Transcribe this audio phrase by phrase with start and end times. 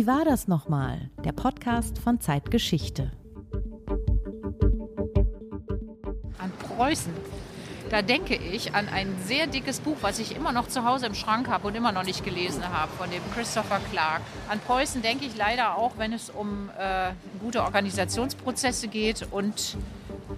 [0.00, 1.10] Wie war das nochmal?
[1.26, 3.12] Der Podcast von Zeitgeschichte.
[6.38, 7.12] An Preußen.
[7.90, 11.12] Da denke ich an ein sehr dickes Buch, was ich immer noch zu Hause im
[11.12, 14.22] Schrank habe und immer noch nicht gelesen habe, von dem Christopher Clark.
[14.48, 19.76] An Preußen denke ich leider auch, wenn es um äh, gute Organisationsprozesse geht und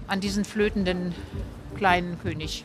[0.08, 1.14] an diesen flötenden
[1.76, 2.64] kleinen König.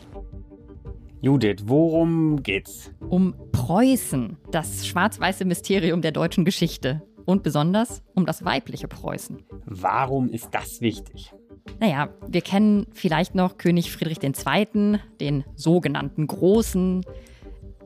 [1.20, 2.90] Judith, worum geht's?
[3.08, 7.02] Um Preußen, das schwarz-weiße Mysterium der deutschen Geschichte.
[7.24, 9.42] Und besonders um das weibliche Preußen.
[9.64, 11.32] Warum ist das wichtig?
[11.80, 17.04] Naja, wir kennen vielleicht noch König Friedrich II., den sogenannten Großen.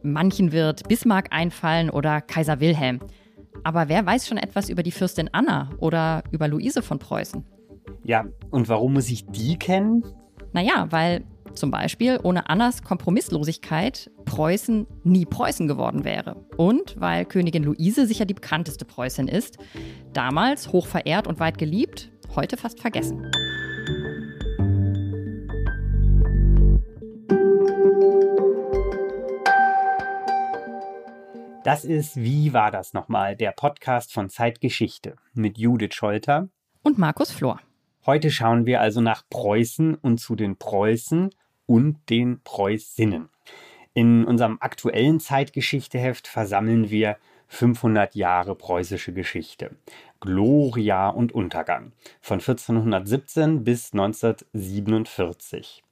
[0.03, 3.01] Manchen wird Bismarck einfallen oder Kaiser Wilhelm.
[3.65, 7.45] Aber wer weiß schon etwas über die Fürstin Anna oder über Luise von Preußen?
[8.05, 10.05] Ja, und warum muss ich die kennen?
[10.53, 16.37] Naja, weil zum Beispiel ohne Annas Kompromisslosigkeit Preußen nie Preußen geworden wäre.
[16.57, 19.59] Und weil Königin Luise sicher die bekannteste Preußin ist.
[20.13, 23.31] Damals hoch verehrt und weit geliebt, heute fast vergessen.
[31.65, 33.37] Das ist Wie war das nochmal?
[33.37, 36.49] Der Podcast von Zeitgeschichte mit Judith Scholter
[36.83, 37.61] und Markus Flor.
[38.05, 41.31] Heute schauen wir also nach Preußen und zu den Preußen
[41.73, 43.31] und den Preußinnen.
[43.95, 47.17] In unserem aktuellen Zeitgeschichteheft versammeln wir
[47.49, 49.71] 500 Jahre preußische Geschichte.
[50.21, 55.83] Gloria und Untergang von 1417 bis 1947.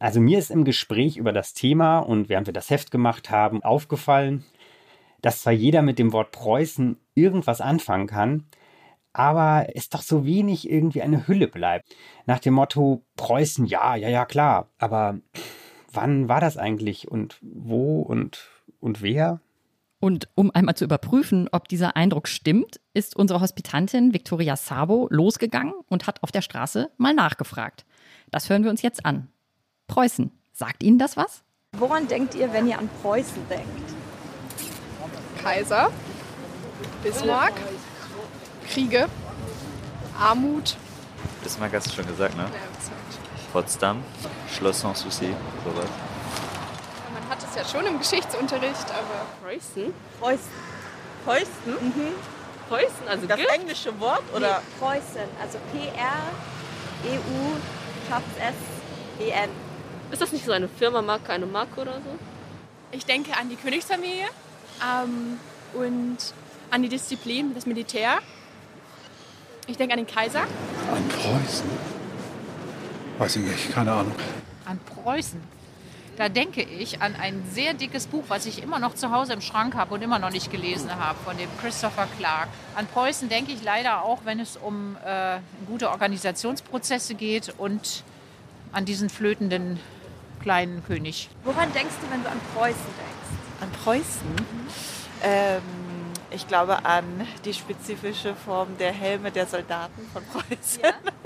[0.00, 3.62] Also mir ist im Gespräch über das Thema und während wir das Heft gemacht haben,
[3.62, 4.44] aufgefallen,
[5.20, 8.48] dass zwar jeder mit dem Wort Preußen irgendwas anfangen kann,
[9.12, 11.94] aber es doch so wenig irgendwie eine Hülle bleibt.
[12.26, 15.18] Nach dem Motto Preußen, ja, ja, ja, klar, aber
[15.92, 18.48] wann war das eigentlich und wo und,
[18.80, 19.40] und wer?
[20.00, 25.74] Und um einmal zu überprüfen, ob dieser Eindruck stimmt, ist unsere Hospitantin Victoria Sabo losgegangen
[25.88, 27.84] und hat auf der Straße mal nachgefragt.
[28.30, 29.28] Das hören wir uns jetzt an.
[29.86, 31.44] Preußen, sagt Ihnen das was?
[31.78, 33.94] Woran denkt ihr, wenn ihr an Preußen denkt?
[35.42, 35.90] Kaiser,
[37.02, 37.54] Bismarck,
[38.72, 39.06] Kriege,
[40.18, 40.76] Armut.
[41.42, 42.46] Bismarck hast du schon gesagt, ne?
[43.52, 44.02] Potsdam,
[44.56, 45.90] Schloss Sanssouci, sowas.
[47.12, 49.92] Man hat es ja schon im Geschichtsunterricht, aber Preußen?
[50.18, 50.50] Preußen.
[51.26, 51.72] Preußen?
[51.80, 52.14] Mhm.
[52.70, 53.44] Preußen, also Das G?
[53.54, 54.60] englische Wort oder?
[54.60, 57.20] Nee, Preußen, also P-R-E-U,
[58.38, 59.50] S-E-N.
[60.10, 62.18] Ist das nicht so eine Firma, Marke, eine Marke oder so?
[62.92, 64.26] ich denke an die Königsfamilie
[64.82, 65.38] ähm,
[65.74, 66.18] und
[66.70, 68.18] an die Disziplin, das Militär.
[69.66, 70.40] Ich denke an den Kaiser.
[70.40, 71.70] An Preußen?
[73.18, 74.14] Weiß ich nicht, keine Ahnung.
[74.64, 75.40] An Preußen.
[76.16, 79.40] Da denke ich an ein sehr dickes Buch, was ich immer noch zu Hause im
[79.40, 82.48] Schrank habe und immer noch nicht gelesen habe, von dem Christopher Clark.
[82.74, 88.04] An Preußen denke ich leider auch, wenn es um äh, gute Organisationsprozesse geht und
[88.72, 89.80] an diesen flötenden
[90.42, 91.30] kleinen König.
[91.44, 93.62] Woran denkst du, wenn du an Preußen denkst?
[93.62, 94.46] An Preußen?
[95.22, 95.62] Ähm,
[96.34, 100.82] ich glaube an die spezifische Form der Helme der Soldaten von Preußen.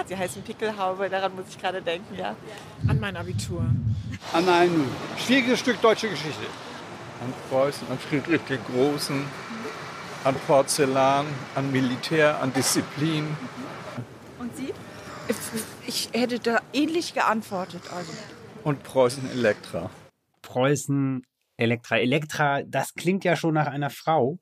[0.06, 2.36] Sie heißen Pickelhaube, daran muss ich gerade denken, ja.
[2.86, 3.64] An mein Abitur.
[4.32, 6.46] An ein schwieriges Stück deutsche Geschichte.
[7.22, 9.24] An Preußen, an Friedrich den Großen,
[10.24, 13.36] an Porzellan, an Militär, an Disziplin.
[14.38, 14.72] Und Sie?
[15.86, 17.82] Ich hätte da ähnlich geantwortet.
[17.94, 18.12] Also.
[18.64, 19.90] Und Preußen Elektra.
[20.42, 21.24] Preußen
[21.56, 21.98] Elektra.
[21.98, 24.38] Elektra, das klingt ja schon nach einer Frau.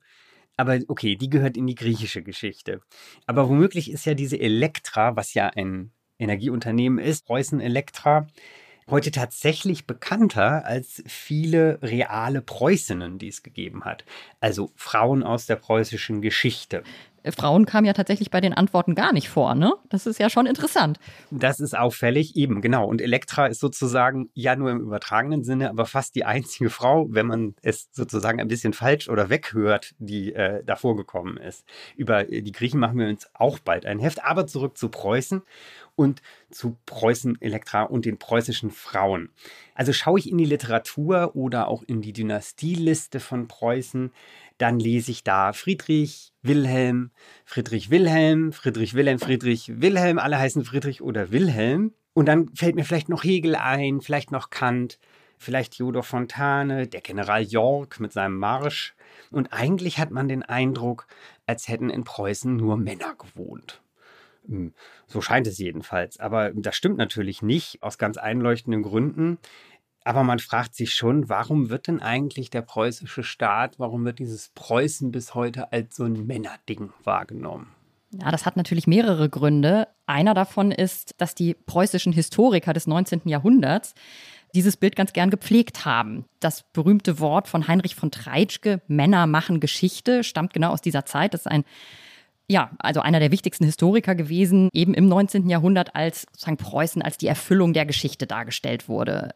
[0.57, 2.81] Aber okay, die gehört in die griechische Geschichte.
[3.25, 8.27] Aber womöglich ist ja diese Elektra, was ja ein Energieunternehmen ist, Preußen Elektra,
[8.89, 14.05] heute tatsächlich bekannter als viele reale Preußinnen, die es gegeben hat.
[14.39, 16.83] Also Frauen aus der preußischen Geschichte.
[17.31, 19.73] Frauen kamen ja tatsächlich bei den Antworten gar nicht vor, ne?
[19.89, 20.99] Das ist ja schon interessant.
[21.31, 22.87] Das ist auffällig, eben, genau.
[22.87, 27.27] Und Elektra ist sozusagen ja nur im übertragenen Sinne, aber fast die einzige Frau, wenn
[27.27, 31.65] man es sozusagen ein bisschen falsch oder weghört, die äh, davor gekommen ist.
[31.95, 35.41] Über die Griechen machen wir uns auch bald ein Heft, aber zurück zu Preußen
[35.95, 36.21] und
[36.51, 39.29] zu Preußen Elektra und den preußischen Frauen.
[39.73, 44.11] Also schaue ich in die Literatur oder auch in die Dynastieliste von Preußen,
[44.57, 47.11] dann lese ich da Friedrich Wilhelm,
[47.43, 51.93] Friedrich Wilhelm, Friedrich Wilhelm, Friedrich Wilhelm, alle heißen Friedrich oder Wilhelm.
[52.13, 54.99] Und dann fällt mir vielleicht noch Hegel ein, vielleicht noch Kant,
[55.37, 58.95] vielleicht Theodor Fontane, der General York mit seinem Marsch.
[59.31, 61.07] Und eigentlich hat man den Eindruck,
[61.45, 63.81] als hätten in Preußen nur Männer gewohnt.
[64.47, 64.73] Hm,
[65.07, 66.19] so scheint es jedenfalls.
[66.19, 69.37] Aber das stimmt natürlich nicht, aus ganz einleuchtenden Gründen.
[70.03, 74.49] Aber man fragt sich schon, warum wird denn eigentlich der preußische Staat, warum wird dieses
[74.49, 77.71] Preußen bis heute als so ein Männerding wahrgenommen?
[78.11, 79.87] Ja, das hat natürlich mehrere Gründe.
[80.05, 83.21] Einer davon ist, dass die preußischen Historiker des 19.
[83.25, 83.95] Jahrhunderts
[84.53, 86.25] dieses Bild ganz gern gepflegt haben.
[86.39, 91.33] Das berühmte Wort von Heinrich von Treitschke, Männer machen Geschichte, stammt genau aus dieser Zeit.
[91.33, 91.65] Das ist ein
[92.47, 95.49] ja, also einer der wichtigsten Historiker gewesen, eben im 19.
[95.49, 99.33] Jahrhundert, als sozusagen Preußen als die Erfüllung der Geschichte dargestellt wurde.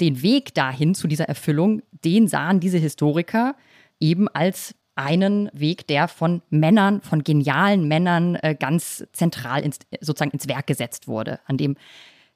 [0.00, 3.56] Den Weg dahin zu dieser Erfüllung, den sahen diese Historiker
[4.00, 10.30] eben als einen Weg, der von Männern, von genialen Männern äh, ganz zentral ins, sozusagen
[10.30, 11.76] ins Werk gesetzt wurde, an dem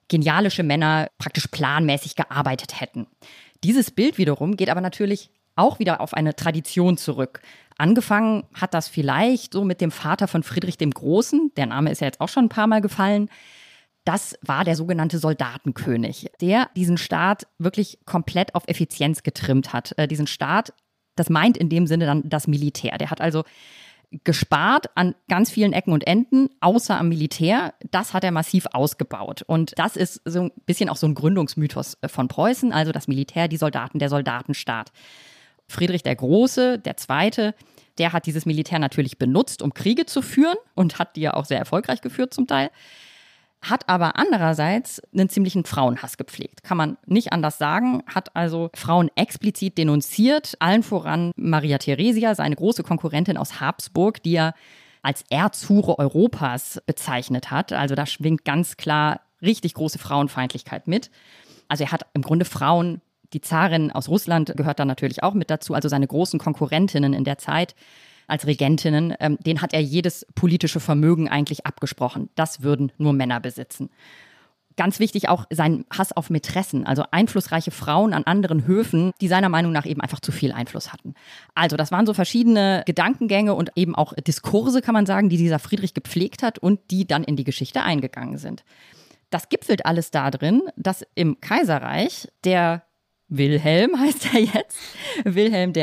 [0.07, 3.07] genialische Männer praktisch planmäßig gearbeitet hätten.
[3.63, 7.41] Dieses Bild wiederum geht aber natürlich auch wieder auf eine Tradition zurück.
[7.77, 12.01] Angefangen hat das vielleicht so mit dem Vater von Friedrich dem Großen, der Name ist
[12.01, 13.29] ja jetzt auch schon ein paar Mal gefallen.
[14.05, 19.93] Das war der sogenannte Soldatenkönig, der diesen Staat wirklich komplett auf Effizienz getrimmt hat.
[19.97, 20.73] Äh, diesen Staat,
[21.15, 22.97] das meint in dem Sinne dann das Militär.
[22.97, 23.43] Der hat also
[24.23, 27.73] gespart an ganz vielen Ecken und Enden, außer am Militär.
[27.91, 29.43] Das hat er massiv ausgebaut.
[29.43, 33.07] Und das ist so ein bisschen auch so ein Gründungsmythos äh, von Preußen, also das
[33.07, 34.91] Militär, die Soldaten, der Soldatenstaat.
[35.71, 37.55] Friedrich der Große, der Zweite,
[37.97, 41.45] der hat dieses Militär natürlich benutzt, um Kriege zu führen und hat die ja auch
[41.45, 42.69] sehr erfolgreich geführt zum Teil.
[43.61, 46.63] Hat aber andererseits einen ziemlichen Frauenhass gepflegt.
[46.63, 48.01] Kann man nicht anders sagen.
[48.07, 50.55] Hat also Frauen explizit denunziert.
[50.59, 54.55] Allen voran Maria Theresia, seine große Konkurrentin aus Habsburg, die er
[55.03, 57.71] als Erzhure Europas bezeichnet hat.
[57.71, 61.11] Also da schwingt ganz klar richtig große Frauenfeindlichkeit mit.
[61.67, 63.01] Also er hat im Grunde Frauen
[63.33, 67.23] die Zarin aus Russland gehört da natürlich auch mit dazu, also seine großen Konkurrentinnen in
[67.23, 67.75] der Zeit
[68.27, 72.29] als Regentinnen, ähm, den hat er jedes politische Vermögen eigentlich abgesprochen.
[72.35, 73.89] Das würden nur Männer besitzen.
[74.77, 79.49] Ganz wichtig auch sein Hass auf Mätressen, also einflussreiche Frauen an anderen Höfen, die seiner
[79.49, 81.13] Meinung nach eben einfach zu viel Einfluss hatten.
[81.55, 85.59] Also das waren so verschiedene Gedankengänge und eben auch Diskurse, kann man sagen, die dieser
[85.59, 88.63] Friedrich gepflegt hat und die dann in die Geschichte eingegangen sind.
[89.29, 92.83] Das gipfelt alles darin, dass im Kaiserreich der
[93.31, 94.77] Wilhelm heißt er jetzt,
[95.23, 95.73] Wilhelm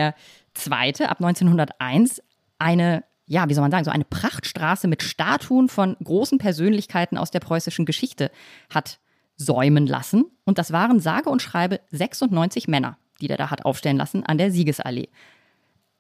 [0.55, 2.23] Zweite ab 1901
[2.59, 7.31] eine ja, wie soll man sagen, so eine Prachtstraße mit Statuen von großen Persönlichkeiten aus
[7.31, 8.31] der preußischen Geschichte
[8.71, 8.99] hat
[9.37, 10.25] säumen lassen.
[10.45, 14.39] Und das waren sage und schreibe 96 Männer, die der da hat aufstellen lassen an
[14.39, 15.11] der Siegesallee.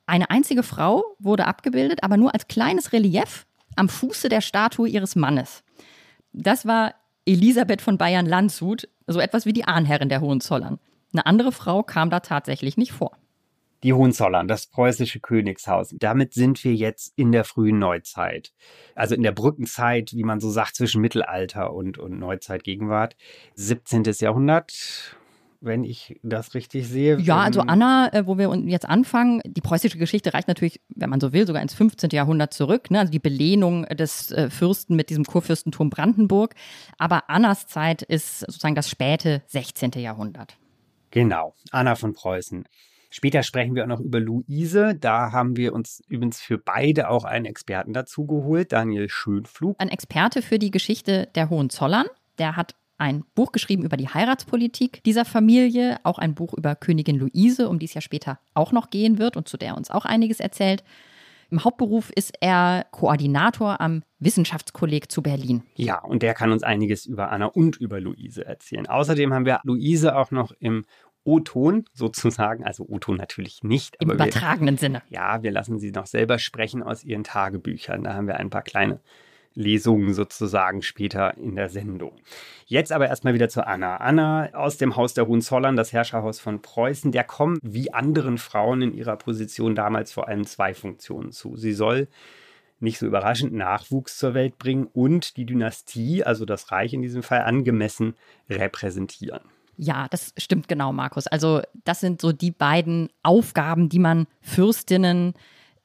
[0.06, 3.46] Eine einzige Frau wurde abgebildet, aber nur als kleines Relief
[3.76, 5.62] am Fuße der Statue ihres Mannes.
[6.32, 6.94] Das war
[7.26, 10.78] Elisabeth von Bayern-Landshut, so etwas wie die Ahnherrin der Hohenzollern.
[11.12, 13.16] Eine andere Frau kam da tatsächlich nicht vor.
[13.84, 15.94] Die Hohenzollern, das preußische Königshaus.
[15.96, 18.52] Damit sind wir jetzt in der frühen Neuzeit.
[18.96, 23.16] Also in der Brückenzeit, wie man so sagt, zwischen Mittelalter und, und Neuzeit, Gegenwart.
[23.54, 24.02] 17.
[24.18, 25.16] Jahrhundert,
[25.60, 27.18] wenn ich das richtig sehe.
[27.20, 31.20] Ja, also Anna, äh, wo wir jetzt anfangen, die preußische Geschichte reicht natürlich, wenn man
[31.20, 32.10] so will, sogar ins 15.
[32.10, 32.90] Jahrhundert zurück.
[32.90, 32.98] Ne?
[32.98, 36.56] Also die Belehnung des äh, Fürsten mit diesem Kurfürstentum Brandenburg.
[36.98, 39.92] Aber Annas Zeit ist sozusagen das späte 16.
[39.96, 40.56] Jahrhundert.
[41.10, 42.64] Genau, Anna von Preußen.
[43.10, 44.94] Später sprechen wir auch noch über Luise.
[44.94, 49.76] Da haben wir uns übrigens für beide auch einen Experten dazu geholt, Daniel Schönflug.
[49.80, 52.06] Ein Experte für die Geschichte der Hohenzollern.
[52.38, 57.16] Der hat ein Buch geschrieben über die Heiratspolitik dieser Familie, auch ein Buch über Königin
[57.16, 60.04] Luise, um die es ja später auch noch gehen wird und zu der uns auch
[60.04, 60.84] einiges erzählt.
[61.50, 65.62] Im Hauptberuf ist er Koordinator am Wissenschaftskolleg zu Berlin.
[65.74, 68.86] Ja, und der kann uns einiges über Anna und über Luise erzählen.
[68.86, 70.84] Außerdem haben wir Luise auch noch im
[71.24, 73.96] O-Ton sozusagen, also O-Ton natürlich nicht.
[74.00, 75.02] Im übertragenen wir, Sinne.
[75.08, 78.04] Ja, wir lassen sie noch selber sprechen aus ihren Tagebüchern.
[78.04, 79.00] Da haben wir ein paar kleine
[79.58, 82.12] Lesungen sozusagen später in der Sendung.
[82.64, 83.96] Jetzt aber erstmal wieder zu Anna.
[83.96, 88.82] Anna aus dem Haus der Hohenzollern, das Herrscherhaus von Preußen, der kommt wie anderen Frauen
[88.82, 91.56] in ihrer Position damals vor allem zwei Funktionen zu.
[91.56, 92.06] Sie soll
[92.78, 97.24] nicht so überraschend Nachwuchs zur Welt bringen und die Dynastie, also das Reich in diesem
[97.24, 98.14] Fall, angemessen
[98.48, 99.40] repräsentieren.
[99.76, 101.26] Ja, das stimmt genau, Markus.
[101.26, 105.34] Also das sind so die beiden Aufgaben, die man Fürstinnen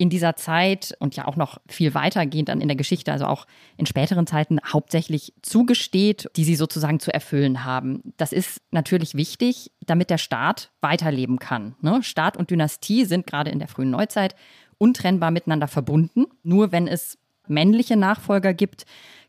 [0.03, 3.47] in dieser Zeit und ja auch noch viel weitergehend dann in der Geschichte, also auch
[3.77, 8.13] in späteren Zeiten hauptsächlich zugesteht, die sie sozusagen zu erfüllen haben.
[8.17, 11.75] Das ist natürlich wichtig, damit der Staat weiterleben kann.
[11.79, 12.03] Ne?
[12.03, 14.35] Staat und Dynastie sind gerade in der frühen Neuzeit
[14.77, 16.25] untrennbar miteinander verbunden.
[16.43, 17.17] Nur wenn es
[17.47, 18.83] männliche Nachfolger gibt,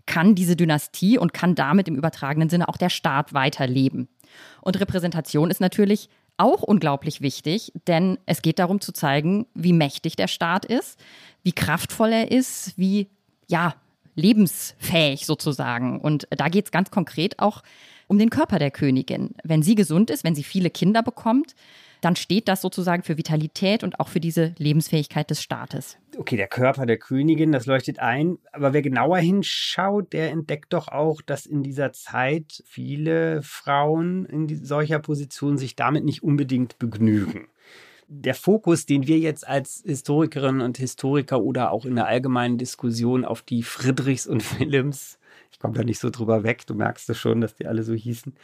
[0.07, 4.09] kann diese Dynastie und kann damit im übertragenen Sinne auch der Staat weiterleben.
[4.61, 10.17] Und Repräsentation ist natürlich auch unglaublich wichtig, denn es geht darum zu zeigen, wie mächtig
[10.17, 10.99] der Staat ist,
[11.43, 13.09] wie kraftvoll er ist, wie
[13.47, 13.75] ja
[14.17, 16.01] lebensfähig sozusagen.
[16.01, 17.63] Und da geht es ganz konkret auch
[18.07, 19.35] um den Körper der Königin.
[19.45, 21.55] Wenn sie gesund ist, wenn sie viele Kinder bekommt,
[22.05, 25.97] dann steht das sozusagen für Vitalität und auch für diese Lebensfähigkeit des Staates.
[26.17, 28.39] Okay, der Körper der Königin, das leuchtet ein.
[28.53, 34.65] Aber wer genauer hinschaut, der entdeckt doch auch, dass in dieser Zeit viele Frauen in
[34.65, 37.49] solcher Position sich damit nicht unbedingt begnügen
[38.07, 43.25] der Fokus, den wir jetzt als Historikerinnen und Historiker oder auch in der allgemeinen Diskussion
[43.25, 45.19] auf die Friedrichs und Willems,
[45.51, 47.95] ich komme da nicht so drüber weg, du merkst es schon, dass die alle so
[47.95, 48.35] hießen,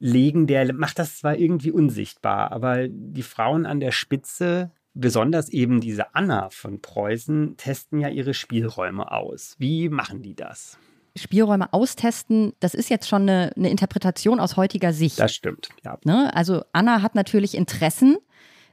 [0.00, 5.80] legen, der macht das zwar irgendwie unsichtbar, aber die Frauen an der Spitze, besonders eben
[5.80, 9.54] diese Anna von Preußen, testen ja ihre Spielräume aus.
[9.58, 10.78] Wie machen die das?
[11.16, 15.18] Spielräume austesten, das ist jetzt schon eine, eine Interpretation aus heutiger Sicht.
[15.18, 15.98] Das stimmt, ja.
[16.04, 16.34] Ne?
[16.34, 18.16] Also Anna hat natürlich Interessen,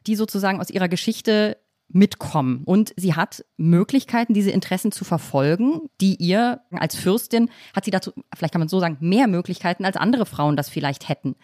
[0.06, 1.58] die sozusagen aus ihrer Geschichte
[1.90, 2.64] mitkommen.
[2.66, 8.12] Und sie hat Möglichkeiten, diese Interessen zu verfolgen, die ihr als Fürstin hat sie dazu,
[8.36, 11.36] vielleicht kann man so sagen, mehr Möglichkeiten als andere Frauen das vielleicht hätten.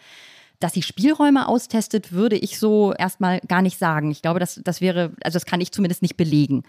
[0.60, 4.10] Dass sie Spielräume austestet, würde ich so erstmal gar nicht sagen.
[4.10, 6.62] Ich glaube, das, das wäre, also das kann ich zumindest nicht belegen.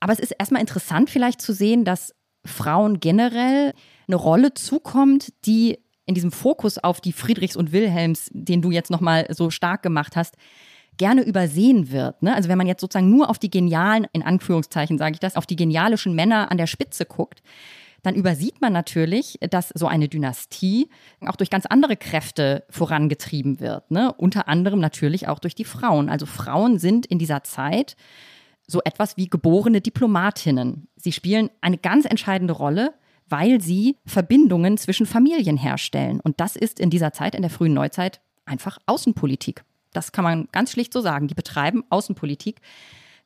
[0.00, 3.74] Aber es ist erstmal interessant vielleicht zu sehen, dass Frauen generell
[4.06, 8.90] eine Rolle zukommt, die in diesem Fokus auf die Friedrichs und Wilhelms, den du jetzt
[8.90, 10.36] nochmal so stark gemacht hast,
[10.98, 12.22] gerne übersehen wird.
[12.22, 12.34] Ne?
[12.34, 15.46] Also wenn man jetzt sozusagen nur auf die genialen, in Anführungszeichen sage ich das, auf
[15.46, 17.42] die genialischen Männer an der Spitze guckt,
[18.02, 20.88] dann übersieht man natürlich, dass so eine Dynastie
[21.26, 23.90] auch durch ganz andere Kräfte vorangetrieben wird.
[23.90, 24.12] Ne?
[24.12, 26.08] Unter anderem natürlich auch durch die Frauen.
[26.08, 27.96] Also Frauen sind in dieser Zeit
[28.66, 30.88] so etwas wie geborene Diplomatinnen.
[30.96, 32.94] Sie spielen eine ganz entscheidende Rolle,
[33.28, 36.20] weil sie Verbindungen zwischen Familien herstellen.
[36.20, 39.64] Und das ist in dieser Zeit, in der frühen Neuzeit, einfach Außenpolitik.
[39.98, 41.26] Das kann man ganz schlicht so sagen.
[41.26, 42.60] Die betreiben Außenpolitik,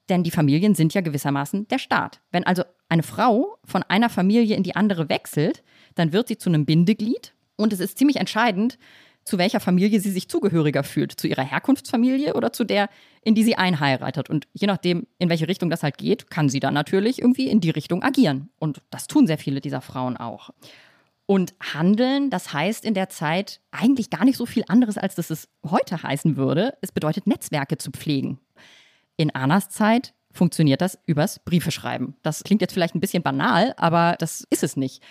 [0.09, 2.23] denn die Familien sind ja gewissermaßen der Staat.
[2.31, 5.63] Wenn also eine Frau von einer Familie in die andere wechselt,
[5.97, 8.79] dann wird sie zu einem Bindeglied und es ist ziemlich entscheidend,
[9.23, 11.13] zu welcher Familie sie sich zugehöriger fühlt.
[11.13, 12.89] Zu ihrer Herkunftsfamilie oder zu der,
[13.21, 14.31] in die sie einheiratet.
[14.31, 17.61] Und je nachdem, in welche Richtung das halt geht, kann sie dann natürlich irgendwie in
[17.61, 18.49] die Richtung agieren.
[18.59, 20.51] Und das tun sehr viele dieser Frauen auch.
[21.33, 25.31] Und handeln, das heißt in der Zeit eigentlich gar nicht so viel anderes, als dass
[25.31, 26.77] es heute heißen würde.
[26.83, 28.39] Es bedeutet, Netzwerke zu pflegen.
[29.17, 32.17] In Annas Zeit funktioniert das übers Briefe schreiben.
[32.23, 35.03] Das klingt jetzt vielleicht ein bisschen banal, aber das ist es nicht.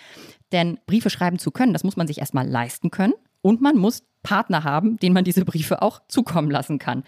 [0.52, 4.04] Denn Briefe schreiben zu können, das muss man sich erstmal leisten können und man muss
[4.22, 7.02] Partner haben, denen man diese Briefe auch zukommen lassen kann.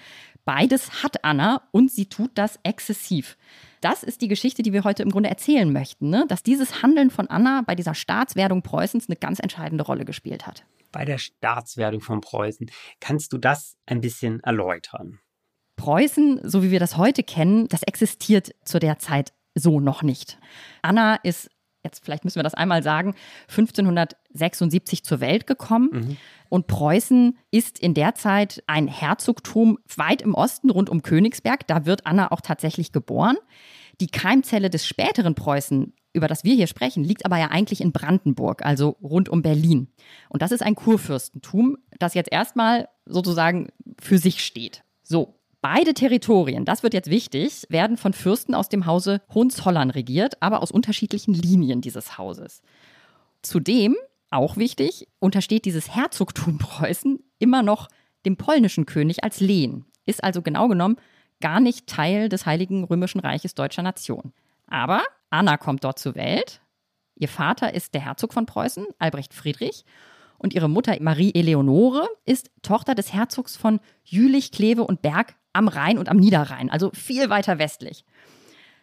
[0.45, 3.37] Beides hat Anna und sie tut das exzessiv
[3.85, 6.25] das ist die Geschichte, die wir heute im Grunde erzählen möchten, ne?
[6.27, 10.65] dass dieses Handeln von Anna bei dieser Staatswerdung Preußens eine ganz entscheidende Rolle gespielt hat.
[10.91, 12.71] Bei der Staatswerdung von Preußen.
[13.01, 15.21] Kannst du das ein bisschen erläutern?
[15.77, 20.39] Preußen, so wie wir das heute kennen, das existiert zu der Zeit so noch nicht.
[20.81, 21.51] Anna ist
[21.85, 23.15] jetzt vielleicht müssen wir das einmal sagen,
[23.49, 25.91] 1576 zur Welt gekommen.
[25.93, 26.17] Mhm.
[26.55, 31.67] Und Preußen ist in der Zeit ein Herzogtum weit im Osten rund um Königsberg.
[31.67, 33.37] Da wird Anna auch tatsächlich geboren.
[34.01, 37.91] Die Keimzelle des späteren Preußen, über das wir hier sprechen, liegt aber ja eigentlich in
[37.91, 39.89] Brandenburg, also rund um Berlin.
[40.29, 43.71] Und das ist ein Kurfürstentum, das jetzt erstmal sozusagen
[44.01, 44.85] für sich steht.
[45.03, 50.41] So, Beide Territorien, das wird jetzt wichtig, werden von Fürsten aus dem Hause Hohenzollern regiert,
[50.41, 52.63] aber aus unterschiedlichen Linien dieses Hauses.
[53.43, 53.97] Zudem,
[54.35, 57.89] auch wichtig, untersteht dieses Herzogtum Preußen immer noch
[58.27, 60.97] dem polnischen König als Lehen, ist also genau genommen
[61.41, 64.33] gar nicht Teil des Heiligen Römischen Reiches deutscher Nation.
[64.67, 66.61] Aber Anna kommt dort zur Welt.
[67.17, 69.85] Ihr Vater ist der Herzog von Preußen, Albrecht Friedrich,
[70.39, 75.69] und ihre Mutter Marie Eleonore ist Tochter des Herzogs von Jülich, Kleve und Berg am
[75.69, 78.05] Rhein und am Niederrhein, also viel weiter westlich.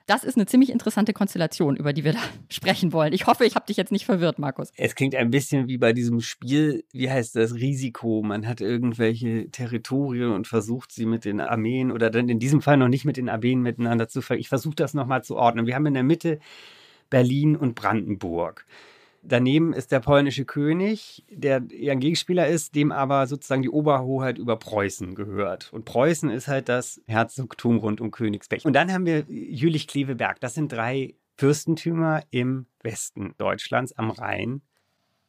[0.08, 3.14] Das ist eine ziemlich interessante Konstellation, über die wir da sprechen wollen.
[3.14, 4.72] Ich hoffe, ich habe dich jetzt nicht verwirrt, Markus.
[4.76, 8.22] Es klingt ein bisschen wie bei diesem Spiel, wie heißt das, Risiko.
[8.24, 12.78] Man hat irgendwelche Territorien und versucht sie mit den Armeen oder dann in diesem Fall
[12.78, 14.38] noch nicht mit den Armeen miteinander zu ver...
[14.38, 15.68] Ich versuche das nochmal zu ordnen.
[15.68, 16.40] Wir haben in der Mitte
[17.10, 18.66] Berlin und Brandenburg.
[19.24, 24.40] Daneben ist der polnische König, der eher ein Gegenspieler ist, dem aber sozusagen die Oberhoheit
[24.40, 25.72] über Preußen gehört.
[25.72, 28.66] Und Preußen ist halt das Herzogtum rund um Königsberg.
[28.66, 30.40] Und dann haben wir Jülich-Kleveberg.
[30.40, 34.62] Das sind drei Fürstentümer im Westen Deutschlands am Rhein.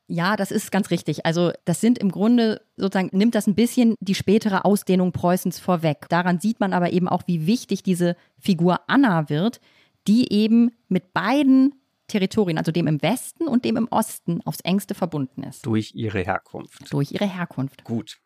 [0.08, 1.24] Ja, das ist ganz richtig.
[1.24, 6.06] Also das sind im Grunde sozusagen, nimmt das ein bisschen die spätere Ausdehnung Preußens vorweg.
[6.08, 9.60] Daran sieht man aber eben auch, wie wichtig diese Figur Anna wird,
[10.08, 11.81] die eben mit beiden
[12.12, 15.64] Territorien, also dem im Westen und dem im Osten, aufs engste verbunden ist.
[15.66, 16.92] Durch ihre Herkunft.
[16.92, 17.84] Durch ihre Herkunft.
[17.84, 18.18] Gut.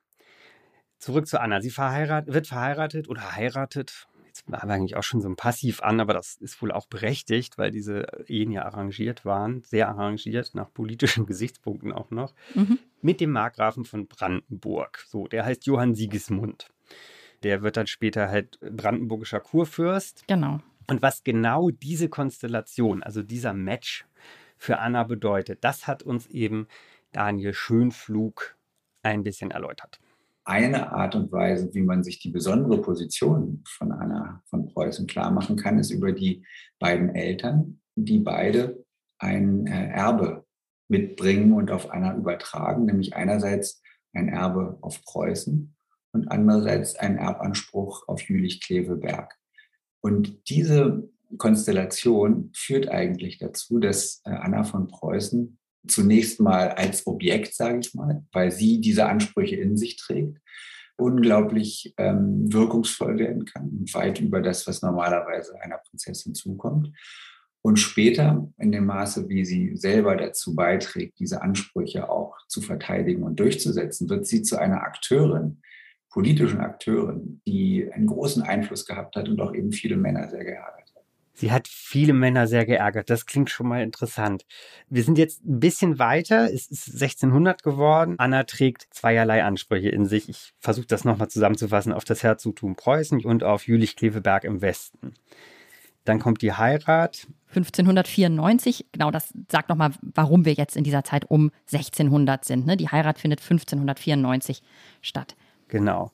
[0.98, 1.60] Zurück zu Anna.
[1.60, 4.06] Sie verheirat, wird verheiratet oder heiratet.
[4.32, 7.56] Das war eigentlich auch schon so ein Passiv an, aber das ist wohl auch berechtigt,
[7.58, 12.78] weil diese Ehen ja arrangiert waren, sehr arrangiert, nach politischen Gesichtspunkten auch noch, Mhm.
[13.00, 15.04] mit dem Markgrafen von Brandenburg.
[15.08, 16.68] So, der heißt Johann Sigismund.
[17.44, 20.24] Der wird dann später halt brandenburgischer Kurfürst.
[20.26, 20.60] Genau.
[20.86, 24.06] Und was genau diese Konstellation, also dieser Match
[24.56, 26.68] für Anna bedeutet, das hat uns eben
[27.12, 28.56] Daniel Schönflug
[29.02, 30.00] ein bisschen erläutert.
[30.44, 35.32] Eine Art und Weise, wie man sich die besondere Position von Anna von Preußen klar
[35.32, 36.44] machen kann, ist über die
[36.78, 38.84] beiden Eltern, die beide
[39.18, 40.44] ein äh, Erbe
[40.88, 45.74] mitbringen und auf Anna übertragen, nämlich einerseits ein Erbe auf Preußen
[46.12, 49.36] und andererseits ein Erbanspruch auf Jülich-Kleveberg.
[50.06, 55.58] Und diese Konstellation führt eigentlich dazu, dass äh, Anna von Preußen
[55.88, 60.38] zunächst mal als Objekt, sage ich mal, weil sie diese Ansprüche in sich trägt,
[60.96, 66.92] unglaublich ähm, wirkungsvoll werden kann und weit über das, was normalerweise einer Prinzessin zukommt.
[67.60, 73.24] Und später, in dem Maße, wie sie selber dazu beiträgt, diese Ansprüche auch zu verteidigen
[73.24, 75.62] und durchzusetzen, wird sie zu einer Akteurin,
[76.16, 80.90] politischen Akteurin, die einen großen Einfluss gehabt hat und auch eben viele Männer sehr geärgert
[80.94, 81.04] hat.
[81.34, 83.10] Sie hat viele Männer sehr geärgert.
[83.10, 84.46] Das klingt schon mal interessant.
[84.88, 86.50] Wir sind jetzt ein bisschen weiter.
[86.50, 88.14] Es ist 1600 geworden.
[88.16, 90.30] Anna trägt zweierlei Ansprüche in sich.
[90.30, 95.12] Ich versuche das nochmal zusammenzufassen auf das Herzogtum Preußen und auf Jülich-Kleveberg im Westen.
[96.06, 97.26] Dann kommt die Heirat.
[97.48, 102.64] 1594, genau das sagt nochmal, warum wir jetzt in dieser Zeit um 1600 sind.
[102.64, 102.78] Ne?
[102.78, 104.62] Die Heirat findet 1594
[105.02, 105.36] statt.
[105.68, 106.12] Genau.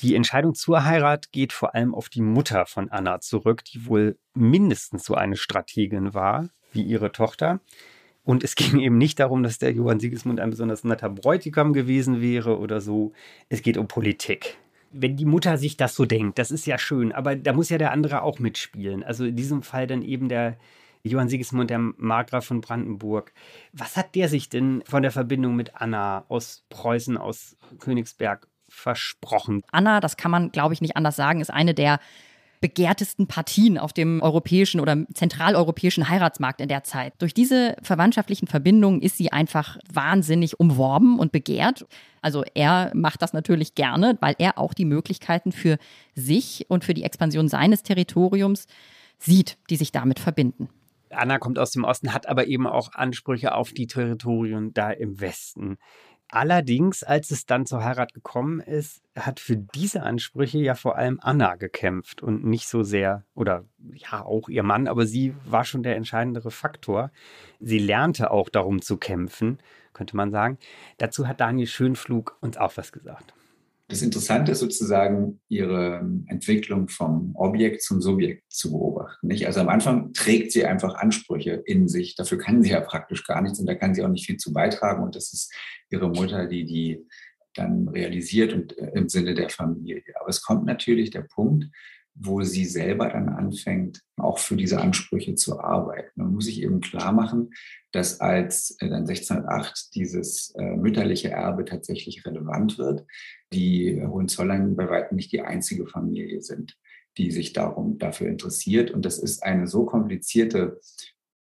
[0.00, 4.18] Die Entscheidung zur Heirat geht vor allem auf die Mutter von Anna zurück, die wohl
[4.34, 7.60] mindestens so eine Strategin war wie ihre Tochter.
[8.24, 12.20] Und es ging eben nicht darum, dass der Johann Sigismund ein besonders netter Bräutigam gewesen
[12.20, 13.12] wäre oder so.
[13.48, 14.56] Es geht um Politik.
[14.92, 17.78] Wenn die Mutter sich das so denkt, das ist ja schön, aber da muss ja
[17.78, 19.04] der andere auch mitspielen.
[19.04, 20.56] Also in diesem Fall dann eben der
[21.02, 23.32] Johann Sigismund, der Markgraf von Brandenburg.
[23.72, 29.62] Was hat der sich denn von der Verbindung mit Anna aus Preußen, aus Königsberg versprochen.
[29.70, 32.00] Anna, das kann man, glaube ich, nicht anders sagen, ist eine der
[32.60, 37.14] begehrtesten Partien auf dem europäischen oder zentraleuropäischen Heiratsmarkt in der Zeit.
[37.18, 41.86] Durch diese verwandtschaftlichen Verbindungen ist sie einfach wahnsinnig umworben und begehrt.
[42.20, 45.78] Also er macht das natürlich gerne, weil er auch die Möglichkeiten für
[46.14, 48.66] sich und für die Expansion seines Territoriums
[49.18, 50.68] sieht, die sich damit verbinden.
[51.10, 55.20] Anna kommt aus dem Osten, hat aber eben auch Ansprüche auf die Territorien da im
[55.20, 55.78] Westen.
[56.32, 61.18] Allerdings, als es dann zur Heirat gekommen ist, hat für diese Ansprüche ja vor allem
[61.20, 63.64] Anna gekämpft und nicht so sehr, oder
[63.94, 67.10] ja, auch ihr Mann, aber sie war schon der entscheidendere Faktor.
[67.58, 69.58] Sie lernte auch darum zu kämpfen,
[69.92, 70.58] könnte man sagen.
[70.98, 73.34] Dazu hat Daniel Schönflug uns auch was gesagt.
[73.90, 79.26] Das Interessante ist sozusagen, ihre Entwicklung vom Objekt zum Subjekt zu beobachten.
[79.26, 79.48] Nicht?
[79.48, 82.14] Also am Anfang trägt sie einfach Ansprüche in sich.
[82.14, 84.52] Dafür kann sie ja praktisch gar nichts und da kann sie auch nicht viel zu
[84.52, 85.02] beitragen.
[85.02, 85.52] Und das ist
[85.90, 87.04] ihre Mutter, die die
[87.54, 90.02] dann realisiert und äh, im Sinne der Familie.
[90.20, 91.66] Aber es kommt natürlich der Punkt,
[92.22, 96.10] wo sie selber dann anfängt, auch für diese Ansprüche zu arbeiten.
[96.16, 97.50] Man muss sich eben klar machen,
[97.92, 103.06] dass als äh, dann 1608 dieses äh, mütterliche Erbe tatsächlich relevant wird,
[103.52, 106.76] die Hohenzollern bei weitem nicht die einzige Familie sind,
[107.16, 108.90] die sich darum dafür interessiert.
[108.90, 110.78] Und das ist eine so komplizierte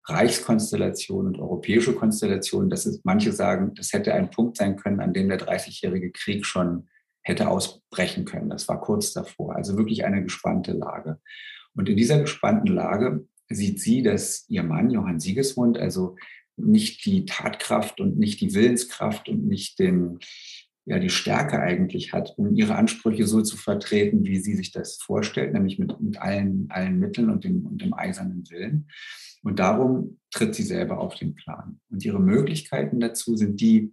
[0.05, 5.13] Reichskonstellation und europäische Konstellation, dass es manche sagen, das hätte ein Punkt sein können, an
[5.13, 6.87] dem der Dreißigjährige Krieg schon
[7.27, 8.49] hätte ausbrechen können.
[8.49, 9.55] Das war kurz davor.
[9.55, 11.19] Also wirklich eine gespannte Lage.
[11.75, 16.15] Und in dieser gespannten Lage sieht sie, dass ihr Mann Johann Sigismund also
[16.55, 20.19] nicht die Tatkraft und nicht die Willenskraft und nicht den,
[20.85, 24.95] ja, die Stärke eigentlich hat, um ihre Ansprüche so zu vertreten, wie sie sich das
[24.95, 28.87] vorstellt, nämlich mit, mit allen, allen Mitteln und dem, und dem eisernen Willen.
[29.43, 31.79] Und darum tritt sie selber auf den Plan.
[31.89, 33.91] Und ihre Möglichkeiten dazu sind die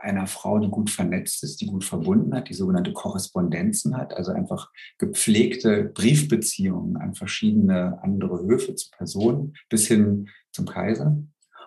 [0.00, 4.32] einer Frau, die gut vernetzt ist, die gut verbunden hat, die sogenannte Korrespondenzen hat, also
[4.32, 11.16] einfach gepflegte Briefbeziehungen an verschiedene andere Höfe zu Personen bis hin zum Kaiser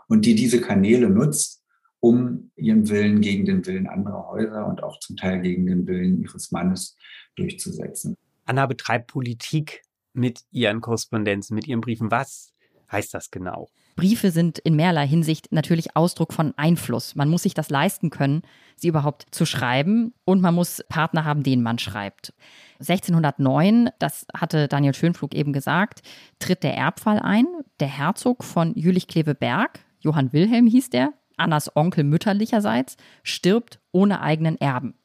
[0.07, 1.63] und die diese Kanäle nutzt,
[1.99, 6.21] um ihren Willen gegen den Willen anderer Häuser und auch zum Teil gegen den Willen
[6.21, 6.97] ihres Mannes
[7.35, 8.17] durchzusetzen.
[8.45, 12.11] Anna betreibt Politik mit ihren Korrespondenzen, mit ihren Briefen.
[12.11, 12.53] Was
[12.91, 13.69] heißt das genau?
[13.95, 17.15] Briefe sind in mehrerlei Hinsicht natürlich Ausdruck von Einfluss.
[17.15, 18.41] Man muss sich das leisten können,
[18.75, 22.33] sie überhaupt zu schreiben und man muss Partner haben, denen man schreibt.
[22.79, 26.01] 1609, das hatte Daniel Schönflug eben gesagt,
[26.39, 27.45] tritt der Erbfall ein.
[27.79, 34.95] Der Herzog von Jülich-Kleveberg, Johann Wilhelm hieß der, Annas Onkel mütterlicherseits, stirbt ohne eigenen Erben.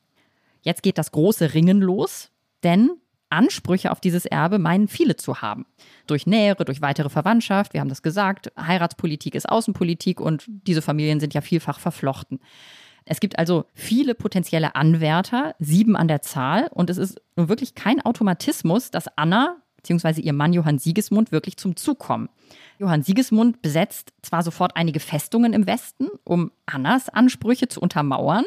[0.62, 2.30] Jetzt geht das große Ringen los,
[2.62, 2.90] denn
[3.30, 5.66] Ansprüche auf dieses Erbe meinen viele zu haben.
[6.06, 11.20] Durch Nähere, durch weitere Verwandtschaft, wir haben das gesagt, Heiratspolitik ist Außenpolitik und diese Familien
[11.20, 12.40] sind ja vielfach verflochten.
[13.04, 17.74] Es gibt also viele potenzielle Anwärter, sieben an der Zahl, und es ist nun wirklich
[17.74, 20.20] kein Automatismus, dass Anna bzw.
[20.20, 22.28] ihr Mann Johann Siegesmund wirklich zum Zug kommen.
[22.78, 28.44] Johann Siegesmund besetzt zwar sofort einige Festungen im Westen, um Annas Ansprüche zu untermauern.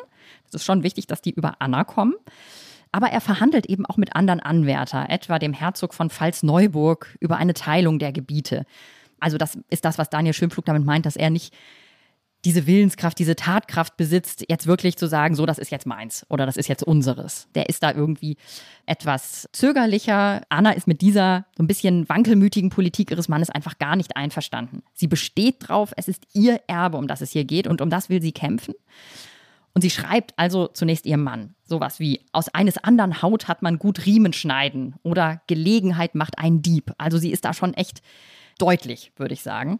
[0.47, 2.13] Es ist schon wichtig, dass die über Anna kommen.
[2.91, 7.53] Aber er verhandelt eben auch mit anderen Anwärter, etwa dem Herzog von Pfalz-Neuburg, über eine
[7.53, 8.65] Teilung der Gebiete.
[9.19, 11.53] Also das ist das, was Daniel Schönpflug damit meint, dass er nicht
[12.43, 16.45] diese Willenskraft, diese Tatkraft besitzt, jetzt wirklich zu sagen, so, das ist jetzt meins oder
[16.45, 17.47] das ist jetzt unseres.
[17.53, 18.37] Der ist da irgendwie
[18.87, 20.41] etwas zögerlicher.
[20.49, 24.81] Anna ist mit dieser so ein bisschen wankelmütigen Politik ihres Mannes einfach gar nicht einverstanden.
[24.93, 28.09] Sie besteht drauf, es ist ihr Erbe, um das es hier geht und um das
[28.09, 28.73] will sie kämpfen.
[29.73, 33.79] Und sie schreibt also zunächst ihrem Mann sowas wie, aus eines anderen Haut hat man
[33.79, 36.93] gut Riemen schneiden oder Gelegenheit macht einen Dieb.
[36.97, 38.01] Also sie ist da schon echt
[38.59, 39.79] deutlich, würde ich sagen.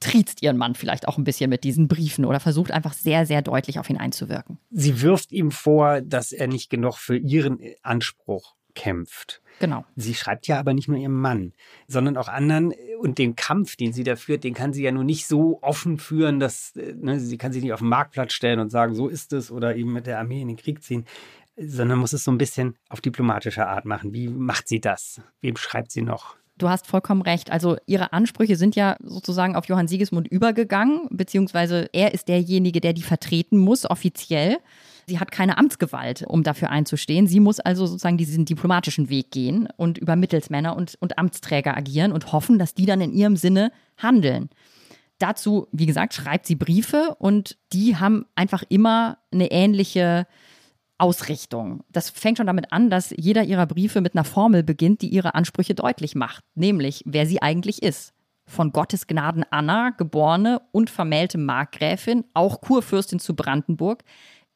[0.00, 3.42] Triezt ihren Mann vielleicht auch ein bisschen mit diesen Briefen oder versucht einfach sehr, sehr
[3.42, 4.58] deutlich auf ihn einzuwirken.
[4.70, 9.42] Sie wirft ihm vor, dass er nicht genug für ihren Anspruch kämpft.
[9.58, 9.84] Genau.
[9.96, 11.52] Sie schreibt ja aber nicht nur ihrem Mann,
[11.88, 12.72] sondern auch anderen.
[13.00, 15.98] Und den Kampf, den sie da führt, den kann sie ja nur nicht so offen
[15.98, 19.32] führen, dass ne, sie kann sich nicht auf den Marktplatz stellen und sagen, so ist
[19.32, 21.04] es, oder eben mit der Armee in den Krieg ziehen,
[21.56, 24.14] sondern muss es so ein bisschen auf diplomatische Art machen.
[24.14, 25.20] Wie macht sie das?
[25.40, 26.36] Wem schreibt sie noch?
[26.56, 27.50] Du hast vollkommen recht.
[27.50, 32.92] Also ihre Ansprüche sind ja sozusagen auf Johann Siegesmund übergegangen, beziehungsweise er ist derjenige, der
[32.92, 34.58] die vertreten muss, offiziell.
[35.08, 37.26] Sie hat keine Amtsgewalt, um dafür einzustehen.
[37.26, 42.12] Sie muss also sozusagen diesen diplomatischen Weg gehen und über Mittelsmänner und, und Amtsträger agieren
[42.12, 44.50] und hoffen, dass die dann in ihrem Sinne handeln.
[45.18, 50.26] Dazu, wie gesagt, schreibt sie Briefe und die haben einfach immer eine ähnliche
[50.98, 51.84] Ausrichtung.
[51.90, 55.34] Das fängt schon damit an, dass jeder ihrer Briefe mit einer Formel beginnt, die ihre
[55.34, 58.12] Ansprüche deutlich macht, nämlich wer sie eigentlich ist.
[58.46, 64.02] Von Gottes Gnaden Anna, geborene und vermählte Markgräfin, auch Kurfürstin zu Brandenburg,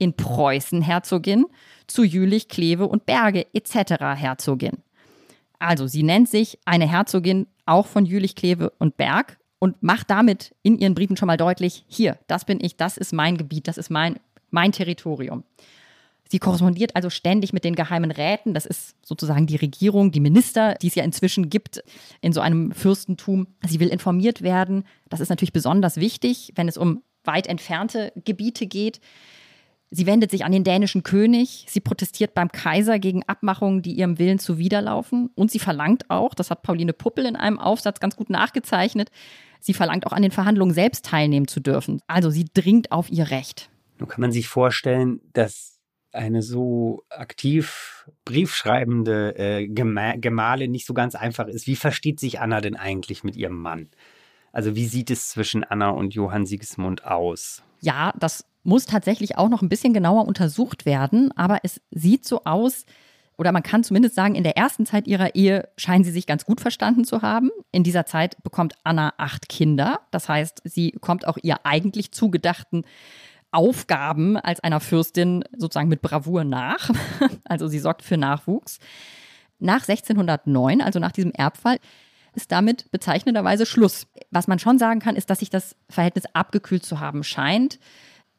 [0.03, 1.47] in Preußen Herzogin,
[1.87, 4.03] zu Jülich, Kleve und Berge etc.
[4.17, 4.79] Herzogin.
[5.61, 10.57] Also sie nennt sich eine Herzogin auch von Jülich, Kleve und Berg und macht damit
[10.65, 13.79] in ihren Briefen schon mal deutlich, hier, das bin ich, das ist mein Gebiet, das
[13.79, 14.19] ist mein,
[14.51, 15.45] mein Territorium.
[16.29, 18.55] Sie korrespondiert also ständig mit den geheimen Räten.
[18.55, 21.85] Das ist sozusagen die Regierung, die Minister, die es ja inzwischen gibt
[22.23, 23.47] in so einem Fürstentum.
[23.65, 24.83] Sie will informiert werden.
[25.11, 29.01] Das ist natürlich besonders wichtig, wenn es um weit entfernte Gebiete geht.
[29.95, 31.67] Sie wendet sich an den dänischen König.
[31.69, 35.29] Sie protestiert beim Kaiser gegen Abmachungen, die ihrem Willen zuwiderlaufen.
[35.35, 39.11] Und sie verlangt auch, das hat Pauline Puppel in einem Aufsatz ganz gut nachgezeichnet,
[39.61, 42.01] sie verlangt auch an den Verhandlungen selbst teilnehmen zu dürfen.
[42.07, 43.69] Also sie dringt auf ihr Recht.
[43.99, 45.79] Nun kann man sich vorstellen, dass
[46.11, 51.67] eine so aktiv briefschreibende äh, Gemahle nicht so ganz einfach ist.
[51.67, 53.91] Wie versteht sich Anna denn eigentlich mit ihrem Mann?
[54.53, 57.63] Also wie sieht es zwischen Anna und Johann Sigismund aus?
[57.81, 62.45] Ja, das muss tatsächlich auch noch ein bisschen genauer untersucht werden, aber es sieht so
[62.45, 62.85] aus,
[63.39, 66.45] oder man kann zumindest sagen, in der ersten Zeit ihrer Ehe scheinen sie sich ganz
[66.45, 67.51] gut verstanden zu haben.
[67.73, 70.01] In dieser Zeit bekommt Anna acht Kinder.
[70.11, 72.85] Das heißt, sie kommt auch ihr eigentlich zugedachten
[73.51, 76.91] Aufgaben als einer Fürstin sozusagen mit Bravour nach.
[77.45, 78.79] Also sie sorgt für Nachwuchs.
[79.59, 81.79] Nach 1609, also nach diesem Erbfall,
[82.35, 84.07] ist damit bezeichnenderweise Schluss.
[84.31, 87.79] Was man schon sagen kann, ist, dass sich das Verhältnis abgekühlt zu haben scheint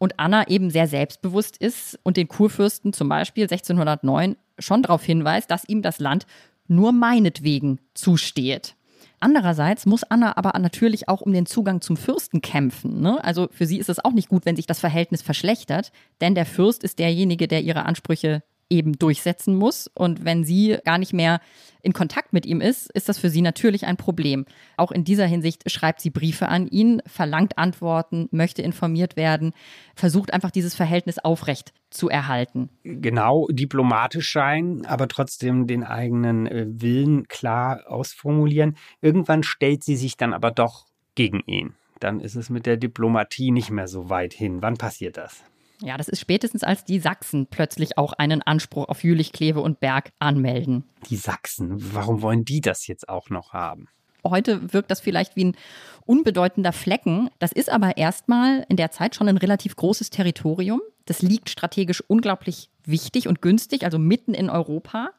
[0.03, 5.49] und Anna eben sehr selbstbewusst ist und den Kurfürsten zum Beispiel 1609 schon darauf hinweist,
[5.49, 6.25] dass ihm das Land
[6.67, 8.75] nur meinetwegen zusteht.
[9.21, 12.99] Andererseits muss Anna aber natürlich auch um den Zugang zum Fürsten kämpfen.
[12.99, 13.23] Ne?
[13.23, 16.45] Also für sie ist es auch nicht gut, wenn sich das Verhältnis verschlechtert, denn der
[16.45, 19.89] Fürst ist derjenige, der ihre Ansprüche eben durchsetzen muss.
[19.93, 21.39] Und wenn sie gar nicht mehr
[21.81, 24.45] in Kontakt mit ihm ist, ist das für sie natürlich ein Problem.
[24.77, 29.53] Auch in dieser Hinsicht schreibt sie Briefe an ihn, verlangt Antworten, möchte informiert werden,
[29.93, 32.69] versucht einfach dieses Verhältnis aufrecht zu erhalten.
[32.83, 38.77] Genau, diplomatisch sein, aber trotzdem den eigenen äh, Willen klar ausformulieren.
[39.01, 41.73] Irgendwann stellt sie sich dann aber doch gegen ihn.
[41.99, 44.61] Dann ist es mit der Diplomatie nicht mehr so weit hin.
[44.61, 45.43] Wann passiert das?
[45.83, 49.81] Ja, das ist spätestens, als die Sachsen plötzlich auch einen Anspruch auf Jülich, Kleve und
[49.81, 50.85] Berg anmelden.
[51.09, 53.89] Die Sachsen, warum wollen die das jetzt auch noch haben?
[54.25, 55.57] Heute wirkt das vielleicht wie ein
[56.05, 57.29] unbedeutender Flecken.
[57.39, 60.81] Das ist aber erstmal in der Zeit schon ein relativ großes Territorium.
[61.05, 65.09] Das liegt strategisch unglaublich wichtig und günstig, also mitten in Europa.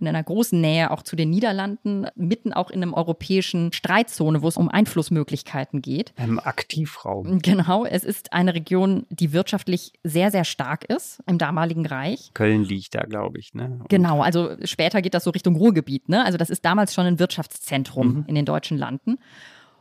[0.00, 4.48] In einer großen Nähe auch zu den Niederlanden, mitten auch in einem europäischen Streitzone, wo
[4.48, 6.12] es um Einflussmöglichkeiten geht.
[6.16, 7.40] Im Aktivraum.
[7.40, 12.30] Genau, es ist eine Region, die wirtschaftlich sehr, sehr stark ist im damaligen Reich.
[12.34, 13.54] Köln liegt da, glaube ich.
[13.54, 13.78] Ne?
[13.80, 16.08] Und Genau, also später geht das so Richtung Ruhrgebiet.
[16.08, 16.24] Ne?
[16.24, 18.24] Also das ist damals schon ein Wirtschaftszentrum Mhm.
[18.28, 19.18] in den deutschen Landen.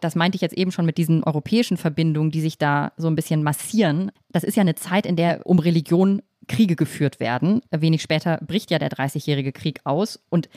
[0.02, 3.16] Das meinte ich jetzt eben schon mit diesen europäischen Verbindungen, die sich da so ein
[3.16, 4.12] bisschen massieren.
[4.32, 7.62] Das ist ja eine Zeit, in der um Religion Kriege geführt werden.
[7.72, 10.20] Wenig später bricht ja der Dreißigjährige Krieg aus.
[10.30, 10.50] Und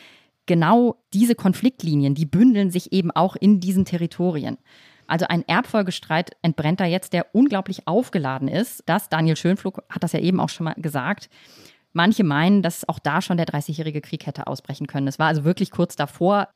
[0.47, 4.59] genau diese Konfliktlinien, die bündeln sich eben auch in diesen Territorien.
[5.07, 8.83] Also ein Erbfolgestreit entbrennt da jetzt, der unglaublich aufgeladen ist.
[8.87, 11.29] Das, Daniel Schönflug hat das ja eben auch schon mal gesagt.
[11.93, 15.07] Manche meinen, dass auch da schon der Dreißigjährige Krieg hätte ausbrechen können.
[15.07, 16.49] Es war also wirklich kurz davor.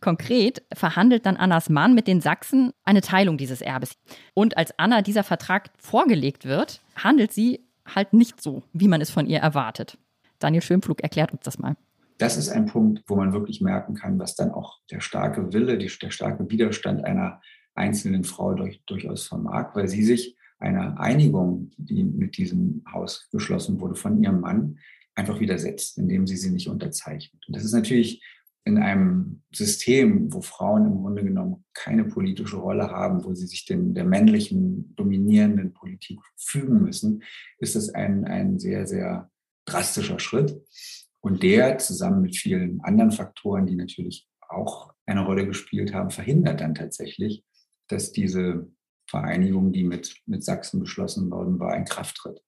[0.00, 3.92] Konkret verhandelt dann Annas Mann mit den Sachsen eine Teilung dieses Erbes.
[4.32, 9.10] Und als Anna dieser Vertrag vorgelegt wird, handelt sie halt nicht so, wie man es
[9.10, 9.98] von ihr erwartet.
[10.38, 11.76] Daniel Schönflug erklärt uns das mal.
[12.18, 15.78] Das ist ein Punkt, wo man wirklich merken kann, was dann auch der starke Wille,
[15.78, 17.40] die, der starke Widerstand einer
[17.74, 23.80] einzelnen Frau durch, durchaus vermag, weil sie sich einer Einigung, die mit diesem Haus geschlossen
[23.80, 24.78] wurde, von ihrem Mann
[25.14, 27.46] einfach widersetzt, indem sie sie nicht unterzeichnet.
[27.46, 28.22] Und das ist natürlich
[28.68, 33.64] in einem System, wo Frauen im Grunde genommen keine politische Rolle haben, wo sie sich
[33.64, 37.22] den, der männlichen dominierenden Politik fügen müssen,
[37.58, 39.30] ist das ein, ein sehr, sehr
[39.64, 40.60] drastischer Schritt.
[41.20, 46.60] Und der zusammen mit vielen anderen Faktoren, die natürlich auch eine Rolle gespielt haben, verhindert
[46.60, 47.42] dann tatsächlich,
[47.88, 48.70] dass diese
[49.08, 52.42] Vereinigung, die mit, mit Sachsen beschlossen worden war, in Kraft tritt.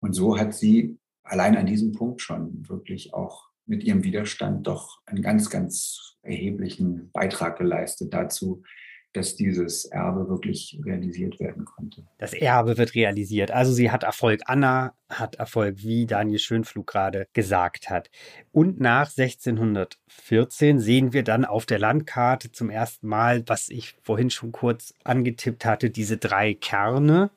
[0.00, 4.98] Und so hat sie allein an diesem Punkt schon wirklich auch mit ihrem Widerstand doch
[5.06, 8.64] einen ganz, ganz erheblichen Beitrag geleistet dazu,
[9.12, 12.04] dass dieses Erbe wirklich realisiert werden konnte.
[12.18, 13.52] Das Erbe wird realisiert.
[13.52, 14.40] Also sie hat Erfolg.
[14.46, 18.10] Anna hat Erfolg, wie Daniel Schönflug gerade gesagt hat.
[18.50, 24.30] Und nach 1614 sehen wir dann auf der Landkarte zum ersten Mal, was ich vorhin
[24.30, 27.30] schon kurz angetippt hatte, diese drei Kerne,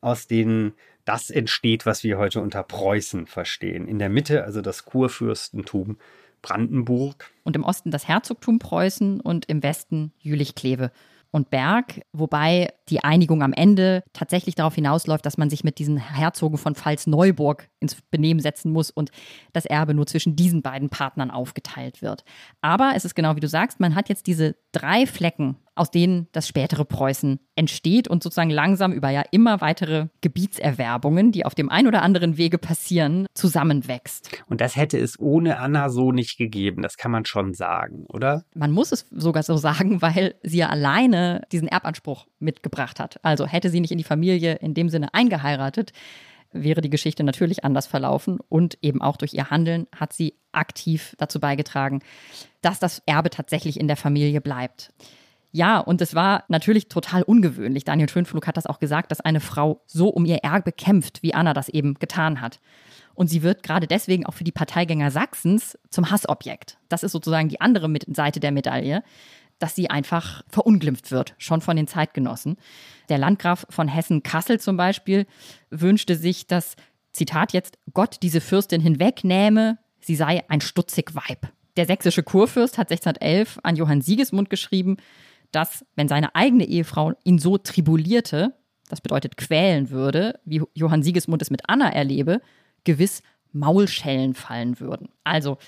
[0.00, 0.74] aus denen
[1.08, 3.88] das entsteht, was wir heute unter Preußen verstehen.
[3.88, 5.96] In der Mitte also das Kurfürstentum
[6.42, 7.30] Brandenburg.
[7.44, 10.92] Und im Osten das Herzogtum Preußen und im Westen Jülich-Kleve
[11.30, 15.96] und Berg, wobei die Einigung am Ende tatsächlich darauf hinausläuft, dass man sich mit diesen
[15.96, 19.10] Herzogen von Pfalz-Neuburg ins Benehmen setzen muss und
[19.52, 22.24] das Erbe nur zwischen diesen beiden Partnern aufgeteilt wird.
[22.60, 26.26] Aber es ist genau wie du sagst, man hat jetzt diese drei Flecken, aus denen
[26.32, 31.70] das spätere Preußen entsteht und sozusagen langsam über ja immer weitere Gebietserwerbungen, die auf dem
[31.70, 34.30] ein oder anderen Wege passieren, zusammenwächst.
[34.46, 36.82] Und das hätte es ohne Anna so nicht gegeben.
[36.82, 38.44] Das kann man schon sagen, oder?
[38.54, 43.20] Man muss es sogar so sagen, weil sie ja alleine diesen Erbanspruch mitgebracht hat.
[43.24, 45.92] Also hätte sie nicht in die Familie in dem Sinne eingeheiratet,
[46.52, 48.38] wäre die Geschichte natürlich anders verlaufen.
[48.48, 52.00] Und eben auch durch ihr Handeln hat sie aktiv dazu beigetragen,
[52.62, 54.92] dass das Erbe tatsächlich in der Familie bleibt.
[55.50, 57.84] Ja, und es war natürlich total ungewöhnlich.
[57.84, 61.34] Daniel Schönflug hat das auch gesagt, dass eine Frau so um ihr Erbe kämpft, wie
[61.34, 62.60] Anna das eben getan hat.
[63.14, 66.78] Und sie wird gerade deswegen auch für die Parteigänger Sachsens zum Hassobjekt.
[66.88, 69.02] Das ist sozusagen die andere Seite der Medaille,
[69.58, 72.56] dass sie einfach verunglimpft wird, schon von den Zeitgenossen.
[73.08, 75.26] Der Landgraf von Hessen-Kassel zum Beispiel
[75.70, 76.76] wünschte sich, dass,
[77.12, 81.48] Zitat jetzt, Gott diese Fürstin hinwegnähme, sie sei ein stutzig Weib.
[81.76, 84.96] Der sächsische Kurfürst hat 1611 an Johann Sigismund geschrieben,
[85.52, 88.54] dass, wenn seine eigene Ehefrau ihn so tribulierte,
[88.88, 92.40] das bedeutet quälen würde, wie Johann Sigismund es mit Anna erlebe,
[92.84, 95.08] gewiss Maulschellen fallen würden.
[95.24, 95.58] Also,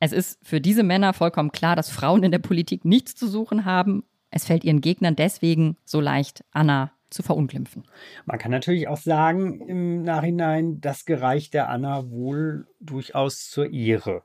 [0.00, 3.66] es ist für diese Männer vollkommen klar, dass Frauen in der Politik nichts zu suchen
[3.66, 4.04] haben.
[4.30, 7.84] Es fällt ihren Gegnern deswegen so leicht, Anna zu verunglimpfen.
[8.24, 14.22] Man kann natürlich auch sagen im Nachhinein, das gereicht der Anna wohl durchaus zur Ehre.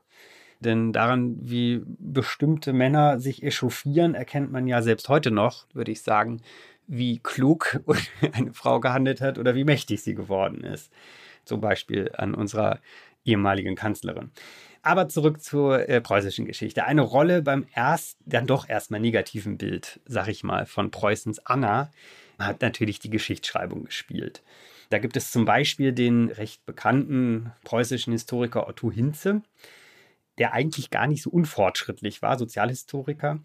[0.60, 6.00] Denn daran, wie bestimmte Männer sich echauffieren, erkennt man ja selbst heute noch, würde ich
[6.00, 6.40] sagen,
[6.86, 7.80] wie klug
[8.32, 10.90] eine Frau gehandelt hat oder wie mächtig sie geworden ist.
[11.44, 12.80] Zum Beispiel an unserer
[13.24, 14.30] ehemaligen Kanzlerin.
[14.86, 16.84] Aber zurück zur äh, preußischen Geschichte.
[16.84, 21.90] Eine Rolle beim erst, dann doch erstmal negativen Bild, sag ich mal, von Preußens Anna
[22.38, 24.44] hat natürlich die Geschichtsschreibung gespielt.
[24.90, 29.42] Da gibt es zum Beispiel den recht bekannten preußischen Historiker Otto Hinze,
[30.38, 33.40] der eigentlich gar nicht so unfortschrittlich war, Sozialhistoriker.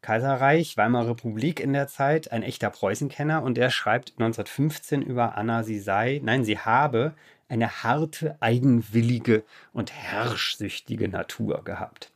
[0.00, 5.64] Kaiserreich, Weimarer Republik in der Zeit, ein echter Preußenkenner und der schreibt 1915 über Anna,
[5.64, 7.14] sie sei, nein, sie habe
[7.48, 12.10] eine harte, eigenwillige und herrschsüchtige Natur gehabt.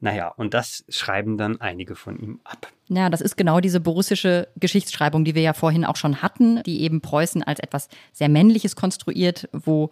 [0.00, 2.70] Naja, und das schreiben dann einige von ihm ab.
[2.88, 6.82] Ja, das ist genau diese borussische Geschichtsschreibung, die wir ja vorhin auch schon hatten, die
[6.82, 9.88] eben Preußen als etwas sehr Männliches konstruiert, wo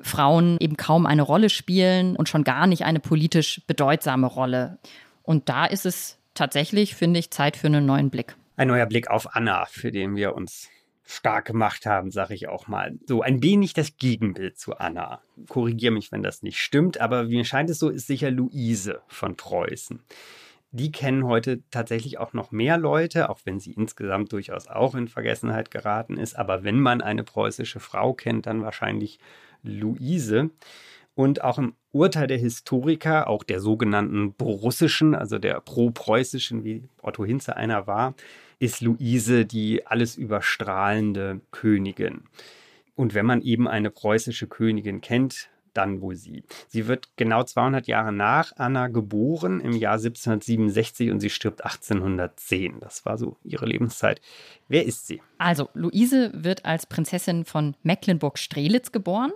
[0.00, 4.78] Frauen eben kaum eine Rolle spielen und schon gar nicht eine politisch bedeutsame Rolle.
[5.24, 8.36] Und da ist es tatsächlich, finde ich, Zeit für einen neuen Blick.
[8.56, 10.68] Ein neuer Blick auf Anna, für den wir uns
[11.06, 12.98] stark gemacht haben, sage ich auch mal.
[13.06, 15.20] So ein wenig das Gegenbild zu Anna.
[15.48, 19.36] Korrigiere mich, wenn das nicht stimmt, aber mir scheint es so, ist sicher Luise von
[19.36, 20.00] Preußen.
[20.72, 25.06] Die kennen heute tatsächlich auch noch mehr Leute, auch wenn sie insgesamt durchaus auch in
[25.06, 26.36] Vergessenheit geraten ist.
[26.36, 29.20] Aber wenn man eine preußische Frau kennt, dann wahrscheinlich
[29.62, 30.50] Luise.
[31.14, 37.24] Und auch im Urteil der Historiker, auch der sogenannten borussischen, also der pro-preußischen, wie Otto
[37.24, 38.14] Hinze einer war,
[38.58, 42.24] ist Luise die alles überstrahlende Königin.
[42.94, 46.42] Und wenn man eben eine preußische Königin kennt, dann wohl sie.
[46.68, 52.80] Sie wird genau 200 Jahre nach Anna geboren, im Jahr 1767 und sie stirbt 1810.
[52.80, 54.20] Das war so ihre Lebenszeit.
[54.68, 55.20] Wer ist sie?
[55.38, 59.32] Also, Luise wird als Prinzessin von Mecklenburg-Strelitz geboren.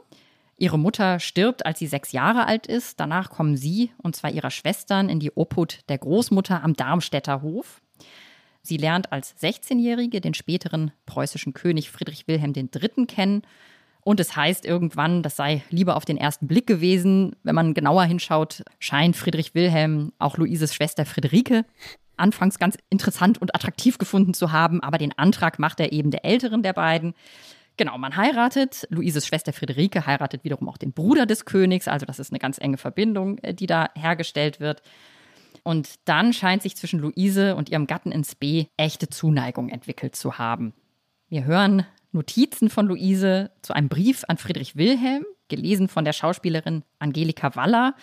[0.56, 3.00] Ihre Mutter stirbt, als sie sechs Jahre alt ist.
[3.00, 7.80] Danach kommen sie und zwei ihrer Schwestern in die Obhut der Großmutter am Darmstädter Hof.
[8.62, 13.06] Sie lernt als 16-Jährige den späteren preußischen König Friedrich Wilhelm III.
[13.06, 13.42] kennen.
[14.02, 17.36] Und es heißt irgendwann, das sei lieber auf den ersten Blick gewesen.
[17.42, 21.64] Wenn man genauer hinschaut, scheint Friedrich Wilhelm auch Luises Schwester Friederike
[22.20, 24.82] anfangs ganz interessant und attraktiv gefunden zu haben.
[24.82, 27.14] Aber den Antrag macht er eben der älteren der beiden.
[27.76, 28.86] Genau, man heiratet.
[28.90, 31.88] Luises Schwester Friederike heiratet wiederum auch den Bruder des Königs.
[31.88, 34.82] Also das ist eine ganz enge Verbindung, äh, die da hergestellt wird.
[35.62, 40.38] Und dann scheint sich zwischen Luise und ihrem Gatten ins B echte Zuneigung entwickelt zu
[40.38, 40.72] haben.
[41.28, 46.82] Wir hören Notizen von Luise zu einem Brief an Friedrich Wilhelm, gelesen von der Schauspielerin
[46.98, 47.94] Angelika Waller,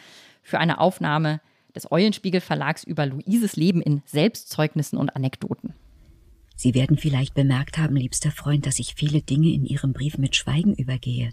[0.42, 1.42] für eine Aufnahme
[1.76, 5.74] des Eulenspiegel Verlags über Luises Leben in Selbstzeugnissen und Anekdoten.
[6.56, 10.36] Sie werden vielleicht bemerkt haben, liebster Freund, dass ich viele Dinge in Ihrem Brief mit
[10.36, 11.32] Schweigen übergehe.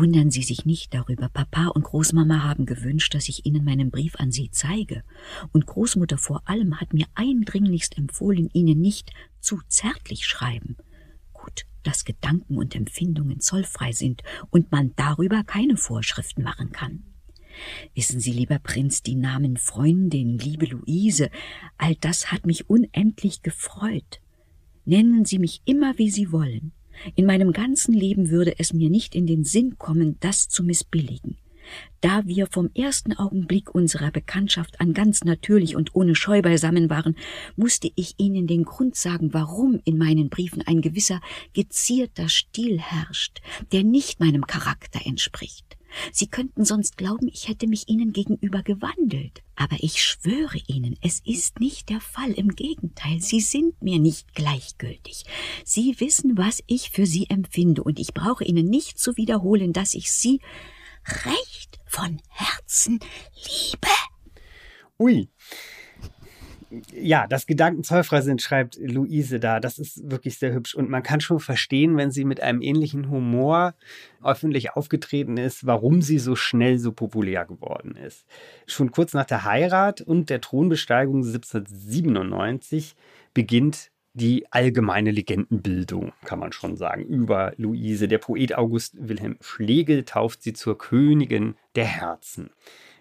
[0.00, 1.28] Wundern Sie sich nicht darüber.
[1.28, 5.04] Papa und Großmama haben gewünscht, dass ich Ihnen meinen Brief an Sie zeige.
[5.52, 9.10] Und Großmutter vor allem hat mir eindringlichst empfohlen, Ihnen nicht
[9.40, 10.78] zu zärtlich schreiben.
[11.34, 17.02] Gut, dass Gedanken und Empfindungen zollfrei sind und man darüber keine Vorschriften machen kann.
[17.94, 21.28] Wissen Sie, lieber Prinz, die Namen Freundin, liebe Luise,
[21.76, 24.22] all das hat mich unendlich gefreut.
[24.86, 26.72] Nennen Sie mich immer, wie Sie wollen.
[27.14, 31.36] In meinem ganzen Leben würde es mir nicht in den Sinn kommen, das zu missbilligen.
[32.00, 37.16] Da wir vom ersten Augenblick unserer Bekanntschaft an ganz natürlich und ohne Scheu beisammen waren,
[37.56, 41.20] musste ich Ihnen den Grund sagen, warum in meinen Briefen ein gewisser
[41.52, 43.40] gezierter Stil herrscht,
[43.72, 45.76] der nicht meinem Charakter entspricht.
[46.12, 49.42] Sie könnten sonst glauben, ich hätte mich Ihnen gegenüber gewandelt.
[49.56, 52.32] Aber ich schwöre Ihnen, es ist nicht der Fall.
[52.32, 55.24] Im Gegenteil, Sie sind mir nicht gleichgültig.
[55.64, 59.94] Sie wissen, was ich für Sie empfinde, und ich brauche Ihnen nicht zu wiederholen, dass
[59.94, 60.40] ich Sie
[61.24, 63.00] recht von Herzen
[63.34, 63.88] liebe.
[64.98, 65.30] Ui,
[66.92, 69.60] ja, dass Gedanken zollfrei sind, schreibt Luise da.
[69.60, 70.74] Das ist wirklich sehr hübsch.
[70.74, 73.74] Und man kann schon verstehen, wenn sie mit einem ähnlichen Humor
[74.22, 78.24] öffentlich aufgetreten ist, warum sie so schnell so populär geworden ist.
[78.66, 82.94] Schon kurz nach der Heirat und der Thronbesteigung 1797
[83.34, 88.08] beginnt die allgemeine Legendenbildung, kann man schon sagen, über Luise.
[88.08, 92.50] Der Poet August Wilhelm Schlegel tauft sie zur Königin der Herzen.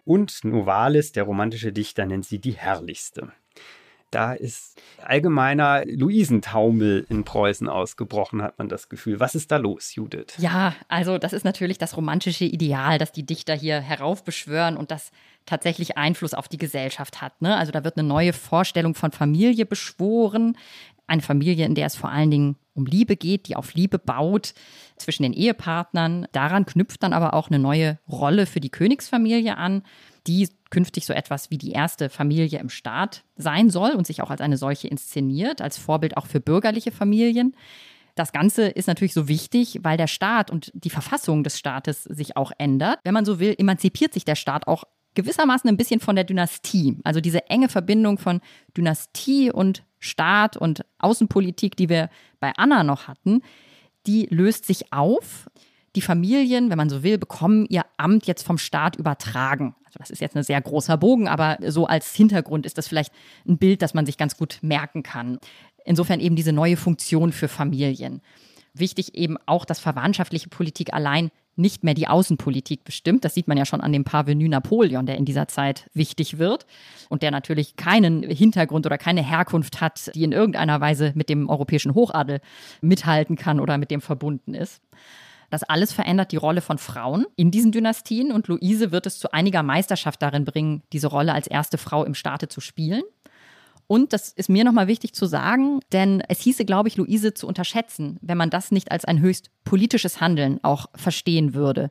[0.06, 3.32] Und Novalis, der romantische Dichter, nennt sie die herrlichste.
[4.12, 9.20] Da ist allgemeiner Luisentaumel in Preußen ausgebrochen, hat man das Gefühl.
[9.20, 10.34] Was ist da los, Judith?
[10.38, 15.12] Ja, also das ist natürlich das romantische Ideal, das die Dichter hier heraufbeschwören und das
[15.46, 17.42] tatsächlich Einfluss auf die Gesellschaft hat.
[17.42, 17.56] Ne?
[17.56, 20.58] Also da wird eine neue Vorstellung von Familie beschworen.
[21.06, 24.54] Eine Familie, in der es vor allen Dingen um Liebe geht, die auf Liebe baut
[24.96, 26.28] zwischen den Ehepartnern.
[26.32, 29.84] Daran knüpft dann aber auch eine neue Rolle für die Königsfamilie an
[30.30, 34.30] die künftig so etwas wie die erste Familie im Staat sein soll und sich auch
[34.30, 37.56] als eine solche inszeniert, als Vorbild auch für bürgerliche Familien.
[38.14, 42.38] Das Ganze ist natürlich so wichtig, weil der Staat und die Verfassung des Staates sich
[42.38, 43.00] auch ändert.
[43.04, 44.84] Wenn man so will, emanzipiert sich der Staat auch
[45.16, 46.98] gewissermaßen ein bisschen von der Dynastie.
[47.04, 48.40] Also diese enge Verbindung von
[48.78, 53.42] Dynastie und Staat und Außenpolitik, die wir bei Anna noch hatten,
[54.06, 55.50] die löst sich auf
[55.96, 59.76] die Familien, wenn man so will, bekommen ihr Amt jetzt vom Staat übertragen.
[59.86, 63.12] Also das ist jetzt ein sehr großer Bogen, aber so als Hintergrund ist das vielleicht
[63.48, 65.40] ein Bild, das man sich ganz gut merken kann.
[65.86, 68.22] Insofern eben diese neue Funktion für Familien.
[68.74, 73.26] Wichtig eben auch, dass verwandtschaftliche Politik allein nicht mehr die Außenpolitik bestimmt.
[73.26, 76.66] Das sieht man ja schon an dem Parvenu Napoleon, der in dieser Zeit wichtig wird
[77.10, 81.50] und der natürlich keinen Hintergrund oder keine Herkunft hat, die in irgendeiner Weise mit dem
[81.50, 82.40] europäischen Hochadel
[82.82, 84.82] mithalten kann oder mit dem verbunden ist
[85.50, 89.32] Das alles verändert die Rolle von Frauen in diesen Dynastien und Luise wird es zu
[89.32, 93.04] einiger Meisterschaft darin bringen, diese Rolle als erste Frau im Staate zu spielen.
[93.92, 97.48] Und das ist mir nochmal wichtig zu sagen, denn es hieße, glaube ich, Luise zu
[97.48, 101.90] unterschätzen, wenn man das nicht als ein höchst politisches Handeln auch verstehen würde.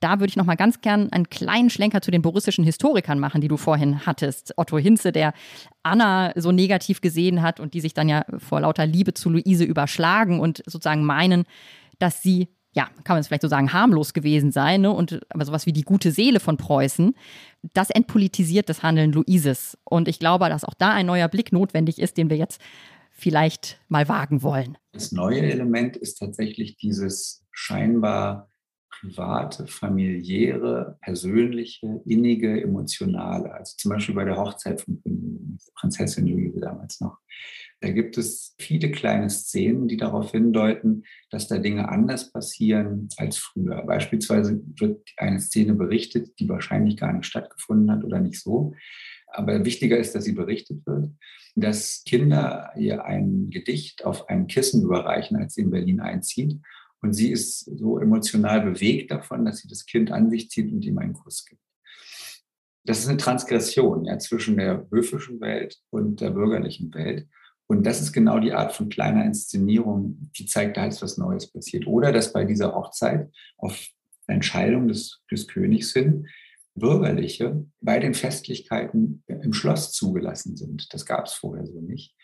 [0.00, 3.48] Da würde ich nochmal ganz gern einen kleinen Schlenker zu den borussischen Historikern machen, die
[3.48, 4.54] du vorhin hattest.
[4.56, 5.34] Otto Hinze, der
[5.82, 9.64] Anna so negativ gesehen hat und die sich dann ja vor lauter Liebe zu Luise
[9.64, 11.44] überschlagen und sozusagen meinen,
[11.98, 14.90] dass sie ja, kann man es vielleicht so sagen, harmlos gewesen sei, ne?
[14.90, 17.14] Und aber sowas wie die gute Seele von Preußen,
[17.72, 19.78] das entpolitisiert das Handeln Luises.
[19.84, 22.60] Und ich glaube, dass auch da ein neuer Blick notwendig ist, den wir jetzt
[23.12, 24.76] vielleicht mal wagen wollen.
[24.92, 28.50] Das neue Element ist tatsächlich dieses scheinbar
[28.90, 33.52] private, familiäre, persönliche, innige, emotionale.
[33.52, 35.00] Also zum Beispiel bei der Hochzeit von
[35.74, 37.18] Prinzessin Luise damals noch.
[37.84, 43.36] Da gibt es viele kleine Szenen, die darauf hindeuten, dass da Dinge anders passieren als
[43.36, 43.82] früher.
[43.84, 48.72] Beispielsweise wird eine Szene berichtet, die wahrscheinlich gar nicht stattgefunden hat oder nicht so.
[49.26, 51.10] Aber wichtiger ist, dass sie berichtet wird,
[51.56, 56.58] dass Kinder ihr ein Gedicht auf einem Kissen überreichen, als sie in Berlin einzieht.
[57.02, 60.82] Und sie ist so emotional bewegt davon, dass sie das Kind an sich zieht und
[60.86, 61.60] ihm einen Kuss gibt.
[62.86, 67.28] Das ist eine Transgression ja, zwischen der höfischen Welt und der bürgerlichen Welt.
[67.66, 71.50] Und das ist genau die Art von kleiner Inszenierung, die zeigt, da ist was Neues
[71.50, 71.86] passiert.
[71.86, 73.88] Oder dass bei dieser Hochzeit auf
[74.26, 76.26] Entscheidung des, des Königs hin
[76.74, 80.92] Bürgerliche bei den Festlichkeiten im Schloss zugelassen sind.
[80.92, 82.14] Das gab es vorher so nicht.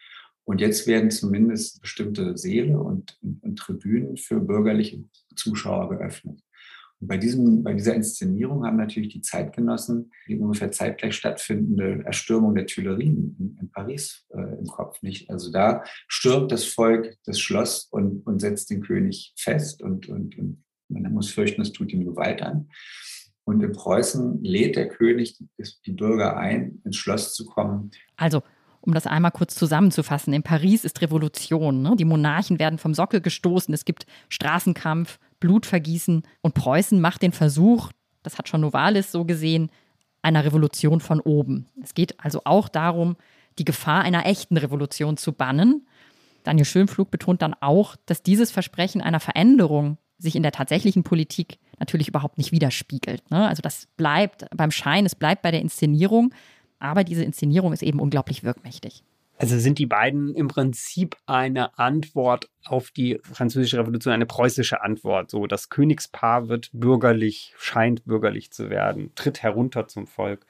[0.44, 5.04] Und jetzt werden zumindest bestimmte Säle und, und, und Tribünen für bürgerliche
[5.36, 6.40] Zuschauer geöffnet.
[7.02, 12.66] Bei, diesem, bei dieser Inszenierung haben natürlich die Zeitgenossen die ungefähr zeitgleich stattfindende Erstürmung der
[12.66, 15.30] Tuileries in, in Paris äh, im Kopf nicht.
[15.30, 20.36] Also da stürmt das Volk das Schloss und, und setzt den König fest und, und,
[20.38, 22.68] und man muss fürchten, es tut ihm Gewalt an.
[23.44, 25.48] Und in Preußen lädt der König die,
[25.86, 27.90] die Bürger ein, ins Schloss zu kommen.
[28.16, 28.42] Also
[28.82, 31.82] um das einmal kurz zusammenzufassen, in Paris ist Revolution.
[31.82, 31.96] Ne?
[31.96, 37.90] Die Monarchen werden vom Sockel gestoßen, es gibt Straßenkampf, Blutvergießen und Preußen macht den Versuch,
[38.22, 39.70] das hat schon Novalis so gesehen,
[40.22, 41.66] einer Revolution von oben.
[41.82, 43.16] Es geht also auch darum,
[43.58, 45.86] die Gefahr einer echten Revolution zu bannen.
[46.44, 51.58] Daniel Schönflug betont dann auch, dass dieses Versprechen einer Veränderung sich in der tatsächlichen Politik
[51.78, 53.30] natürlich überhaupt nicht widerspiegelt.
[53.30, 53.48] Ne?
[53.48, 56.34] Also das bleibt beim Schein, es bleibt bei der Inszenierung,
[56.78, 59.02] aber diese Inszenierung ist eben unglaublich wirkmächtig.
[59.40, 65.30] Also sind die beiden im Prinzip eine Antwort auf die französische Revolution, eine preußische Antwort.
[65.30, 70.44] So, das Königspaar wird bürgerlich, scheint bürgerlich zu werden, tritt herunter zum Volk,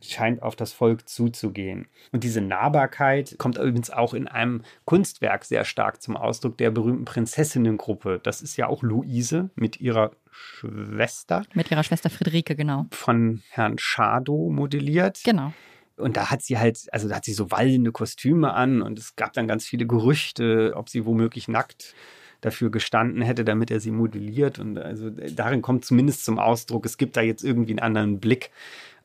[0.00, 1.88] scheint auf das Volk zuzugehen.
[2.12, 7.04] Und diese Nahbarkeit kommt übrigens auch in einem Kunstwerk sehr stark zum Ausdruck der berühmten
[7.04, 8.20] Prinzessinnengruppe.
[8.22, 11.42] Das ist ja auch Luise mit ihrer Schwester.
[11.52, 12.86] Mit ihrer Schwester Friederike, genau.
[12.92, 15.20] Von Herrn Schadow modelliert.
[15.24, 15.52] Genau.
[15.96, 19.16] Und da hat sie halt, also da hat sie so wallende Kostüme an und es
[19.16, 21.94] gab dann ganz viele Gerüchte, ob sie womöglich nackt
[22.42, 24.58] dafür gestanden hätte, damit er sie modelliert.
[24.58, 28.50] Und also darin kommt zumindest zum Ausdruck, es gibt da jetzt irgendwie einen anderen Blick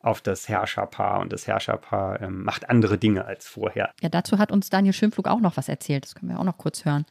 [0.00, 3.92] auf das Herrscherpaar und das Herrscherpaar ähm, macht andere Dinge als vorher.
[4.00, 6.04] Ja, dazu hat uns Daniel Schönflug auch noch was erzählt.
[6.04, 7.06] Das können wir auch noch kurz hören.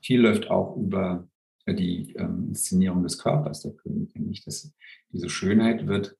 [0.00, 1.26] Viel läuft auch über
[1.66, 4.28] die ähm, Inszenierung des Körpers der Königin.
[4.28, 4.46] Nicht?
[4.46, 6.16] diese Schönheit wird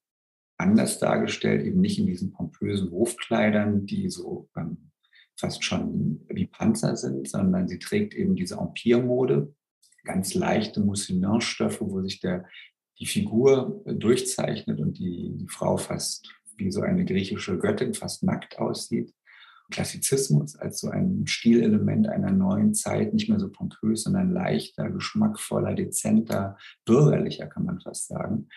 [0.59, 4.91] anders dargestellt, eben nicht in diesen pompösen Hofkleidern, die so ähm,
[5.37, 9.55] fast schon wie Panzer sind, sondern sie trägt eben diese Empire-Mode,
[10.05, 12.45] ganz leichte Mousseline-Stoffe, wo sich der,
[12.99, 18.59] die Figur durchzeichnet und die, die Frau fast wie so eine griechische Göttin fast nackt
[18.59, 19.15] aussieht.
[19.71, 25.75] Klassizismus als so ein Stilelement einer neuen Zeit, nicht mehr so pompös, sondern leichter, geschmackvoller,
[25.75, 28.49] dezenter, bürgerlicher, kann man fast sagen.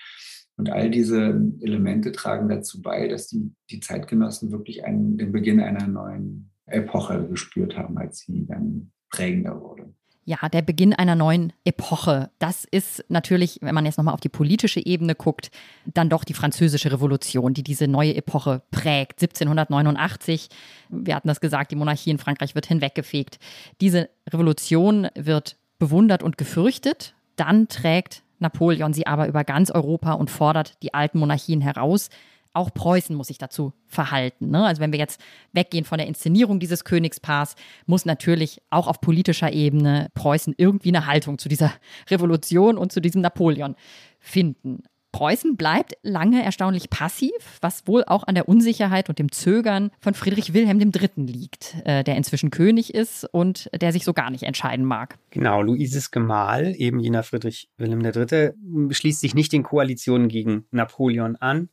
[0.62, 5.60] Und all diese Elemente tragen dazu bei, dass die, die Zeitgenossen wirklich einen, den Beginn
[5.60, 9.92] einer neuen Epoche gespürt haben, als sie dann prägender wurde.
[10.24, 12.30] Ja, der Beginn einer neuen Epoche.
[12.38, 15.50] Das ist natürlich, wenn man jetzt nochmal auf die politische Ebene guckt,
[15.92, 19.20] dann doch die französische Revolution, die diese neue Epoche prägt.
[19.20, 20.48] 1789,
[20.90, 23.40] wir hatten das gesagt, die Monarchie in Frankreich wird hinweggefegt.
[23.82, 27.16] Diese Revolution wird bewundert und gefürchtet.
[27.36, 32.10] Dann trägt Napoleon sie aber über ganz Europa und fordert die alten Monarchien heraus.
[32.54, 34.50] Auch Preußen muss sich dazu verhalten.
[34.50, 34.66] Ne?
[34.66, 35.22] Also wenn wir jetzt
[35.54, 41.06] weggehen von der Inszenierung dieses Königspaars, muss natürlich auch auf politischer Ebene Preußen irgendwie eine
[41.06, 41.72] Haltung zu dieser
[42.10, 43.76] Revolution und zu diesem Napoleon
[44.20, 44.84] finden.
[45.12, 50.14] Preußen bleibt lange erstaunlich passiv, was wohl auch an der Unsicherheit und dem Zögern von
[50.14, 51.10] Friedrich Wilhelm III.
[51.26, 55.18] liegt, äh, der inzwischen König ist und der sich so gar nicht entscheiden mag.
[55.32, 61.36] Genau, Luises Gemahl, eben jener Friedrich Wilhelm III., schließt sich nicht den Koalitionen gegen Napoleon
[61.36, 61.70] an,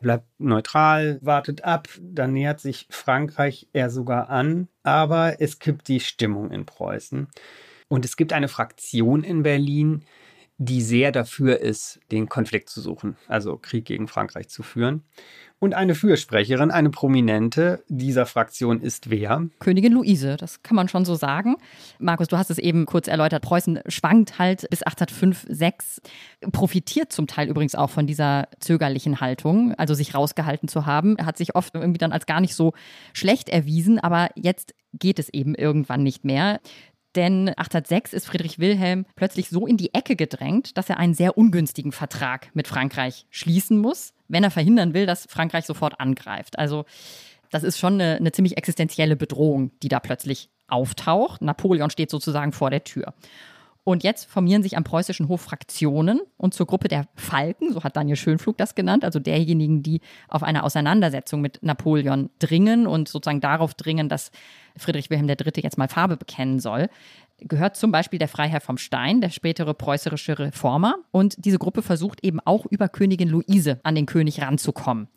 [0.00, 6.00] bleibt neutral, wartet ab, dann nähert sich Frankreich er sogar an, aber es kippt die
[6.00, 7.28] Stimmung in Preußen.
[7.88, 10.02] Und es gibt eine Fraktion in Berlin,
[10.64, 15.02] die sehr dafür ist, den Konflikt zu suchen, also Krieg gegen Frankreich zu führen.
[15.60, 19.48] Und eine Fürsprecherin, eine Prominente dieser Fraktion ist wer?
[19.60, 21.56] Königin Luise, das kann man schon so sagen.
[21.98, 23.42] Markus, du hast es eben kurz erläutert.
[23.42, 26.02] Preußen schwankt halt bis 1805, 6,
[26.52, 31.16] profitiert zum Teil übrigens auch von dieser zögerlichen Haltung, also sich rausgehalten zu haben.
[31.24, 32.74] Hat sich oft irgendwie dann als gar nicht so
[33.14, 36.60] schlecht erwiesen, aber jetzt geht es eben irgendwann nicht mehr.
[37.14, 41.38] Denn 1806 ist Friedrich Wilhelm plötzlich so in die Ecke gedrängt, dass er einen sehr
[41.38, 46.58] ungünstigen Vertrag mit Frankreich schließen muss, wenn er verhindern will, dass Frankreich sofort angreift.
[46.58, 46.84] Also
[47.50, 51.42] das ist schon eine, eine ziemlich existenzielle Bedrohung, die da plötzlich auftaucht.
[51.42, 53.14] Napoleon steht sozusagen vor der Tür.
[53.84, 57.96] Und jetzt formieren sich am preußischen Hof Fraktionen und zur Gruppe der Falken, so hat
[57.96, 63.42] Daniel Schönflug das genannt, also derjenigen, die auf eine Auseinandersetzung mit Napoleon dringen und sozusagen
[63.42, 64.30] darauf dringen, dass
[64.74, 65.62] Friedrich Wilhelm III.
[65.62, 66.88] jetzt mal Farbe bekennen soll,
[67.38, 70.96] gehört zum Beispiel der Freiherr vom Stein, der spätere preußische Reformer.
[71.10, 75.08] Und diese Gruppe versucht eben auch über Königin Luise an den König ranzukommen.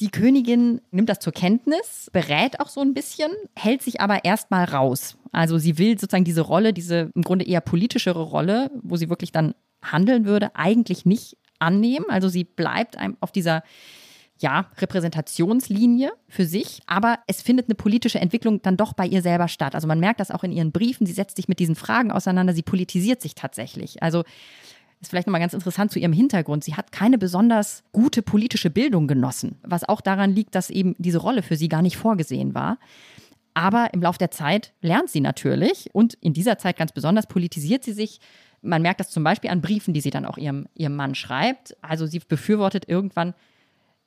[0.00, 4.64] Die Königin nimmt das zur Kenntnis, berät auch so ein bisschen, hält sich aber erstmal
[4.64, 5.17] raus.
[5.32, 9.32] Also sie will sozusagen diese Rolle, diese im Grunde eher politischere Rolle, wo sie wirklich
[9.32, 12.06] dann handeln würde, eigentlich nicht annehmen.
[12.08, 13.62] Also sie bleibt auf dieser
[14.40, 19.48] ja, Repräsentationslinie für sich, aber es findet eine politische Entwicklung dann doch bei ihr selber
[19.48, 19.74] statt.
[19.74, 22.54] Also man merkt das auch in ihren Briefen, sie setzt sich mit diesen Fragen auseinander,
[22.54, 24.02] sie politisiert sich tatsächlich.
[24.02, 24.22] Also
[25.00, 26.64] ist vielleicht nochmal ganz interessant zu ihrem Hintergrund.
[26.64, 31.18] Sie hat keine besonders gute politische Bildung genossen, was auch daran liegt, dass eben diese
[31.18, 32.78] Rolle für sie gar nicht vorgesehen war.
[33.58, 37.82] Aber im Laufe der Zeit lernt sie natürlich und in dieser Zeit ganz besonders politisiert
[37.82, 38.20] sie sich.
[38.62, 41.76] Man merkt das zum Beispiel an Briefen, die sie dann auch ihrem, ihrem Mann schreibt.
[41.82, 43.34] Also sie befürwortet irgendwann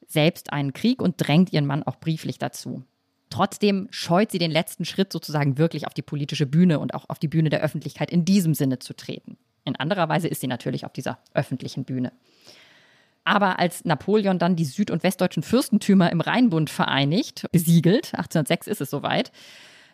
[0.07, 2.85] selbst einen Krieg und drängt ihren Mann auch brieflich dazu.
[3.29, 7.19] Trotzdem scheut sie den letzten Schritt sozusagen wirklich auf die politische Bühne und auch auf
[7.19, 9.37] die Bühne der Öffentlichkeit in diesem Sinne zu treten.
[9.65, 12.13] In anderer Weise ist sie natürlich auf dieser öffentlichen Bühne.
[13.23, 18.81] Aber als Napoleon dann die süd- und westdeutschen Fürstentümer im Rheinbund vereinigt, besiegelt, 1806 ist
[18.81, 19.31] es soweit,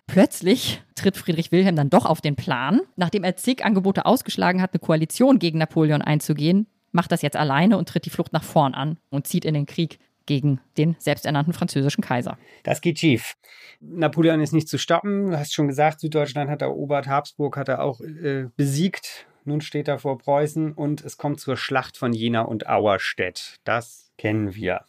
[0.07, 2.82] plötzlich tritt Friedrich Wilhelm dann doch auf den Plan.
[2.95, 7.78] Nachdem er zig Angebote ausgeschlagen hat, eine Koalition gegen Napoleon einzugehen, macht das jetzt alleine
[7.78, 11.53] und tritt die Flucht nach vorn an und zieht in den Krieg gegen den selbsternannten
[11.53, 12.38] französischen Kaiser.
[12.63, 13.36] Das geht schief.
[13.80, 15.32] Napoleon ist nicht zu stoppen.
[15.32, 19.25] Du hast schon gesagt, Süddeutschland hat erobert, Habsburg hat er auch äh, besiegt.
[19.47, 23.61] Nun steht er vor Preußen und es kommt zur Schlacht von Jena und Auerstedt.
[23.63, 24.81] Das kennen wir.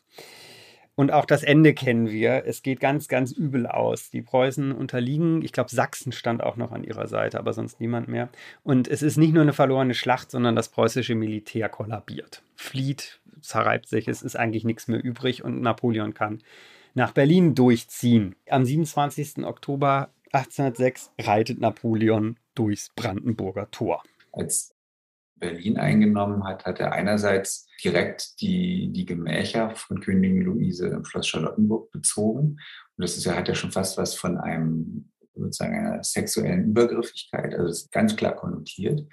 [0.97, 2.43] Und auch das Ende kennen wir.
[2.45, 4.11] Es geht ganz, ganz übel aus.
[4.11, 5.43] Die Preußen unterliegen.
[5.43, 8.31] Ich glaube, Sachsen stand auch noch an ihrer Seite, aber sonst niemand mehr.
[8.65, 12.43] Und es ist nicht nur eine verlorene Schlacht, sondern das preußische Militär kollabiert.
[12.57, 16.43] Flieht, zerreibt sich, es ist eigentlich nichts mehr übrig und Napoleon kann
[16.95, 18.35] nach Berlin durchziehen.
[18.51, 19.45] Am 27.
[19.45, 24.03] Oktober 1806 reitet Napoleon durchs Brandenburger Tor
[24.39, 24.75] als
[25.39, 31.29] Berlin eingenommen hat, hat er einerseits direkt die, die Gemächer von Königin Luise im Schloss
[31.29, 32.59] Charlottenburg bezogen.
[32.97, 37.55] Und das ist ja, hat ja schon fast was von einem, sozusagen einer sexuellen Übergriffigkeit,
[37.55, 39.07] also ist ganz klar konnotiert.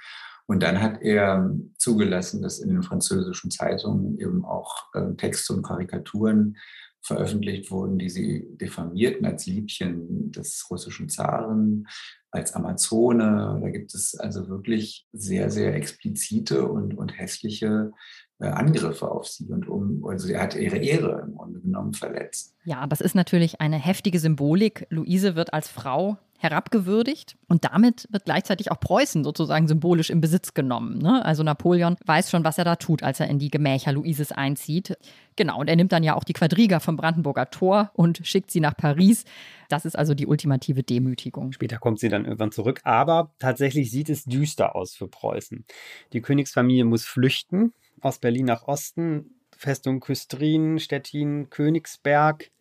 [0.48, 5.64] Und dann hat er zugelassen, dass in den französischen Zeitungen eben auch äh, Texte und
[5.64, 6.58] Karikaturen
[7.06, 11.88] veröffentlicht wurden, die sie diffamierten als Liebchen des russischen Zaren,
[12.32, 13.60] als Amazone.
[13.62, 17.92] Da gibt es also wirklich sehr, sehr explizite und, und hässliche
[18.40, 22.56] äh, Angriffe auf sie und um, also er hat ihre Ehre im Grunde genommen verletzt.
[22.66, 24.88] Ja, das ist natürlich eine heftige Symbolik.
[24.90, 26.18] Luise wird als Frau
[26.50, 31.00] herabgewürdigt und damit wird gleichzeitig auch Preußen sozusagen symbolisch in Besitz genommen.
[31.00, 31.24] Ne?
[31.26, 34.98] Also Napoleon weiß schon, was er da tut, als er in die Gemächer Luises einzieht.
[35.36, 38.62] Genau, und er nimmt dann ja auch die Quadriga vom Brandenburger Tor und schickt sie
[38.62, 39.26] nach Paris.
[39.70, 41.52] Das ist also die ultimative Demütigung.
[41.52, 45.66] Später kommt sie dann irgendwann zurück, aber tatsächlich sieht es düster aus für Preußen.
[46.14, 52.52] Die Königsfamilie muss flüchten aus Berlin nach Osten, Festung Küstrin, Stettin, Königsberg.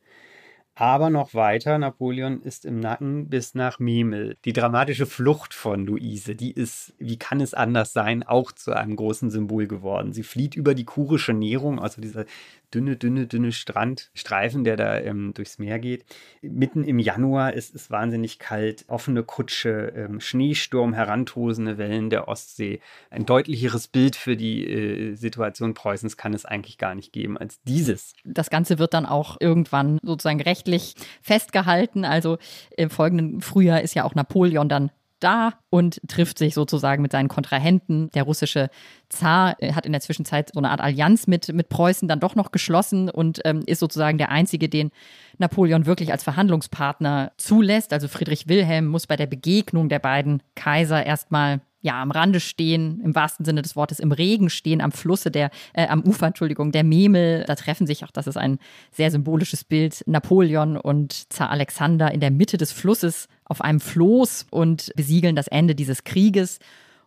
[0.77, 4.37] Aber noch weiter, Napoleon ist im Nacken bis nach Memel.
[4.45, 8.97] Die dramatische Flucht von Luise, die ist, wie kann es anders sein, auch zu einem
[8.97, 10.13] großen Symbol geworden.
[10.13, 12.27] Sie flieht über die kurische Nährung, also diese
[12.75, 16.05] dünne, dünne, dünne Strandstreifen, der da ähm, durchs Meer geht.
[16.43, 22.81] Mitten im Januar ist es wahnsinnig kalt, offene Kutsche, ähm, Schneesturm, herantosende Wellen der Ostsee.
[23.11, 27.61] Ein deutlicheres Bild für die äh, Situation Preußens kann es eigentlich gar nicht geben als
[27.63, 28.15] dieses.
[28.25, 32.05] Das Ganze wird dann auch irgendwann sozusagen rechtlich festgehalten.
[32.05, 32.39] Also
[32.77, 34.91] im folgenden Frühjahr ist ja auch Napoleon dann
[35.25, 38.11] da und trifft sich sozusagen mit seinen Kontrahenten.
[38.15, 38.69] Der russische
[39.09, 42.35] Zar äh, hat in der Zwischenzeit so eine Art Allianz mit, mit Preußen dann doch
[42.35, 44.91] noch geschlossen und ähm, ist sozusagen der einzige, den
[45.39, 47.93] Napoleon wirklich als Verhandlungspartner zulässt.
[47.93, 53.03] Also Friedrich Wilhelm muss bei der Begegnung der beiden Kaiser erstmal ja, am Rande stehen,
[53.05, 56.73] im wahrsten Sinne des Wortes, im Regen stehen, am Flusse der, äh, am Ufer, Entschuldigung,
[56.73, 57.45] der Memel.
[57.47, 58.59] Da treffen sich, auch das ist ein
[58.91, 64.47] sehr symbolisches Bild, Napoleon und Zar Alexander in der Mitte des Flusses auf einem Floß
[64.51, 66.59] und besiegeln das Ende dieses Krieges.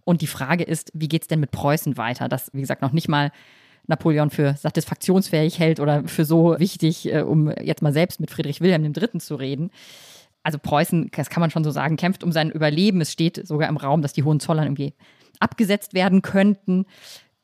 [0.04, 2.30] Und die Frage ist, wie geht es denn mit Preußen weiter?
[2.30, 3.32] Das, wie gesagt, noch nicht mal
[3.88, 8.62] Napoleon für satisfaktionsfähig hält oder für so wichtig, äh, um jetzt mal selbst mit Friedrich
[8.62, 9.20] Wilhelm III.
[9.20, 9.72] zu reden
[10.48, 13.02] also Preußen, das kann man schon so sagen, kämpft um sein Überleben.
[13.02, 14.94] Es steht sogar im Raum, dass die Hohenzollern irgendwie
[15.40, 16.86] abgesetzt werden könnten.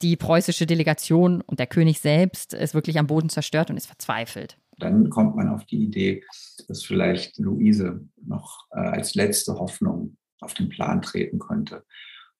[0.01, 4.57] Die preußische Delegation und der König selbst ist wirklich am Boden zerstört und ist verzweifelt.
[4.77, 6.23] Dann kommt man auf die Idee,
[6.67, 11.83] dass vielleicht Luise noch äh, als letzte Hoffnung auf den Plan treten könnte.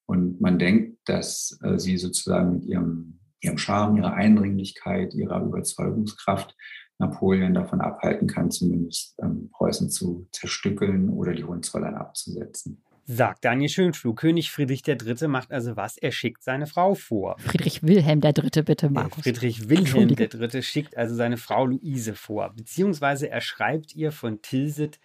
[0.05, 6.55] Und man denkt, dass äh, sie sozusagen mit ihrem, ihrem Charme, ihrer Eindringlichkeit, ihrer Überzeugungskraft
[6.99, 12.83] Napoleon davon abhalten kann, zumindest ähm, Preußen zu zerstückeln oder die Hohenzollern abzusetzen.
[13.05, 15.27] Sagt Daniel Schönflug, König Friedrich III.
[15.27, 15.97] macht also was?
[15.97, 17.37] Er schickt seine Frau vor.
[17.39, 18.63] Friedrich Wilhelm III.
[18.63, 19.23] bitte, Markus.
[19.23, 20.63] Friedrich Wilhelm III.
[20.63, 22.53] schickt also seine Frau Luise vor.
[22.55, 24.99] Beziehungsweise er schreibt ihr von Tilsit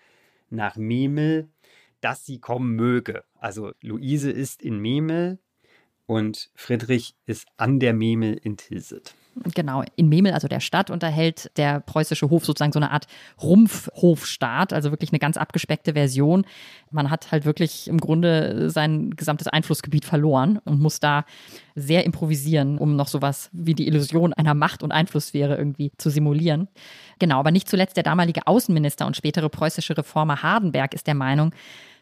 [0.48, 1.48] nach Memel,
[2.00, 3.24] dass sie kommen möge.
[3.34, 5.38] Also Luise ist in Memel
[6.06, 9.14] und Friedrich ist an der Memel in Tilsit.
[9.54, 13.06] Genau, in Memel, also der Stadt, unterhält der preußische Hof sozusagen so eine Art
[13.42, 16.44] Rumpfhofstaat, also wirklich eine ganz abgespeckte Version.
[16.90, 21.24] Man hat halt wirklich im Grunde sein gesamtes Einflussgebiet verloren und muss da
[21.74, 26.68] sehr improvisieren, um noch sowas wie die Illusion einer Macht- und Einflusssphäre irgendwie zu simulieren.
[27.18, 31.52] Genau, aber nicht zuletzt der damalige Außenminister und spätere preußische Reformer Hardenberg ist der Meinung,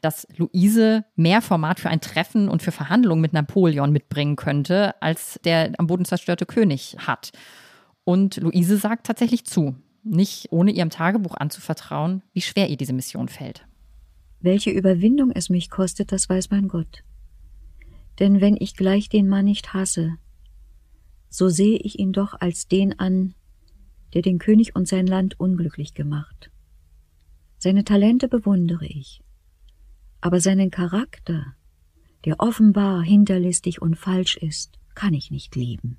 [0.01, 5.41] dass Luise mehr Format für ein Treffen und für Verhandlungen mit Napoleon mitbringen könnte, als
[5.45, 7.26] der am Boden zerstörte König hat.
[8.05, 9.75] Und Luise sagt tatsächlich zu,
[10.05, 13.67] nicht ohne ihrem Tagebuch anzuvertrauen, wie schwer ihr diese Mission fällt.
[14.41, 17.03] Welche Überwindung es mich kostet, das weiß mein Gott.
[18.19, 20.17] Denn wenn ich gleich den Mann nicht hasse,
[21.29, 23.35] so sehe ich ihn doch als den an,
[24.15, 26.51] der den König und sein Land unglücklich gemacht.
[27.59, 29.23] Seine Talente bewundere ich,
[30.21, 31.55] aber seinen Charakter,
[32.25, 35.99] der offenbar hinterlistig und falsch ist, kann ich nicht lieben.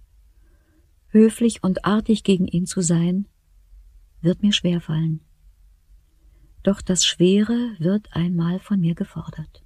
[1.18, 3.28] Höflich und artig gegen ihn zu sein,
[4.22, 5.22] wird mir schwerfallen.
[6.62, 9.64] Doch das Schwere wird einmal von mir gefordert.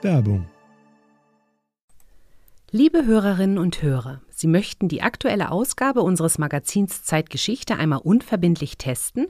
[0.00, 0.48] Werbung
[2.70, 9.26] Liebe Hörerinnen und Hörer, Sie möchten die aktuelle Ausgabe unseres Magazins Zeitgeschichte einmal unverbindlich testen?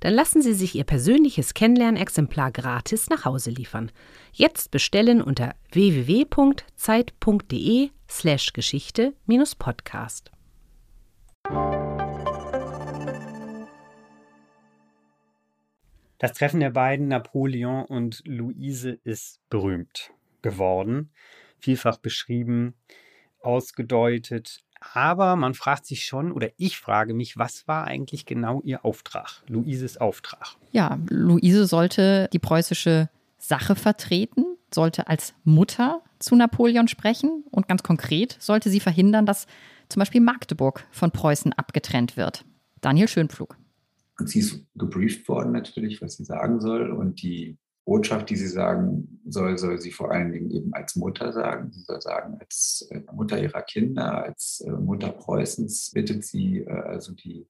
[0.00, 3.90] Dann lassen Sie sich Ihr persönliches Kennenlernexemplar gratis nach Hause liefern.
[4.34, 10.30] Jetzt bestellen unter www.zeit.de/slash Geschichte-Podcast.
[16.18, 20.10] Das Treffen der beiden, Napoleon und Luise, ist berühmt
[20.42, 21.10] geworden
[21.60, 22.74] vielfach beschrieben,
[23.42, 24.60] ausgedeutet.
[24.94, 29.42] Aber man fragt sich schon, oder ich frage mich, was war eigentlich genau ihr Auftrag,
[29.46, 30.56] Luises Auftrag?
[30.72, 37.82] Ja, Luise sollte die preußische Sache vertreten, sollte als Mutter zu Napoleon sprechen und ganz
[37.82, 39.46] konkret sollte sie verhindern, dass
[39.88, 42.44] zum Beispiel Magdeburg von Preußen abgetrennt wird.
[42.80, 43.56] Daniel Schönpflug.
[44.18, 46.90] Und sie ist gebrieft worden natürlich, was sie sagen soll.
[46.90, 51.32] Und die Botschaft, die sie sagen soll, soll sie vor allen Dingen eben als Mutter
[51.32, 51.72] sagen.
[51.72, 56.70] Sie soll sagen, als äh, Mutter ihrer Kinder, als äh, Mutter Preußens bittet sie äh,
[56.70, 57.46] also die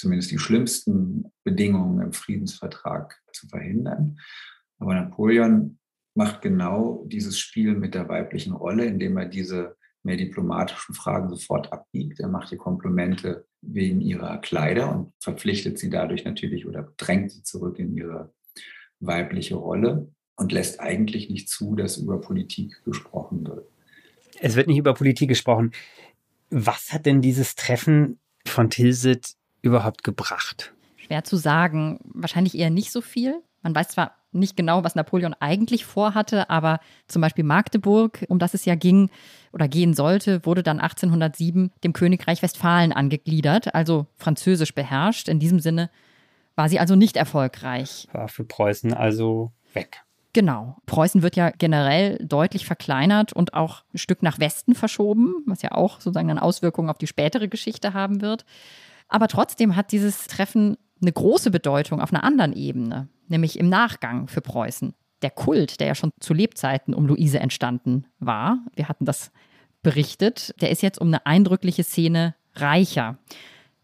[0.00, 4.18] zumindest die schlimmsten Bedingungen im Friedensvertrag zu verhindern.
[4.78, 5.78] Aber Napoleon
[6.14, 11.72] macht genau dieses Spiel mit der weiblichen Rolle, indem er diese mehr diplomatischen Fragen sofort
[11.72, 12.18] abbiegt.
[12.20, 17.42] Er macht ihr Komplimente wegen ihrer Kleider und verpflichtet sie dadurch natürlich oder drängt sie
[17.42, 18.32] zurück in ihre
[19.00, 23.66] weibliche Rolle und lässt eigentlich nicht zu, dass über Politik gesprochen wird.
[24.40, 25.72] Es wird nicht über Politik gesprochen.
[26.50, 30.72] Was hat denn dieses Treffen von Tilsit überhaupt gebracht?
[30.96, 31.98] Schwer zu sagen.
[32.04, 33.42] Wahrscheinlich eher nicht so viel.
[33.62, 36.78] Man weiß zwar nicht genau, was Napoleon eigentlich vorhatte, aber
[37.08, 39.10] zum Beispiel Magdeburg, um das es ja ging
[39.52, 45.28] oder gehen sollte, wurde dann 1807 dem Königreich Westfalen angegliedert, also französisch beherrscht.
[45.28, 45.90] In diesem Sinne
[46.56, 48.08] war sie also nicht erfolgreich.
[48.12, 50.02] War für Preußen also weg.
[50.32, 50.76] Genau.
[50.86, 55.72] Preußen wird ja generell deutlich verkleinert und auch ein Stück nach Westen verschoben, was ja
[55.72, 58.44] auch sozusagen eine Auswirkung auf die spätere Geschichte haben wird.
[59.08, 64.28] Aber trotzdem hat dieses Treffen eine große Bedeutung auf einer anderen Ebene, nämlich im Nachgang
[64.28, 64.94] für Preußen.
[65.22, 69.32] Der Kult, der ja schon zu Lebzeiten um Luise entstanden war, wir hatten das
[69.82, 73.18] berichtet, der ist jetzt um eine eindrückliche Szene reicher.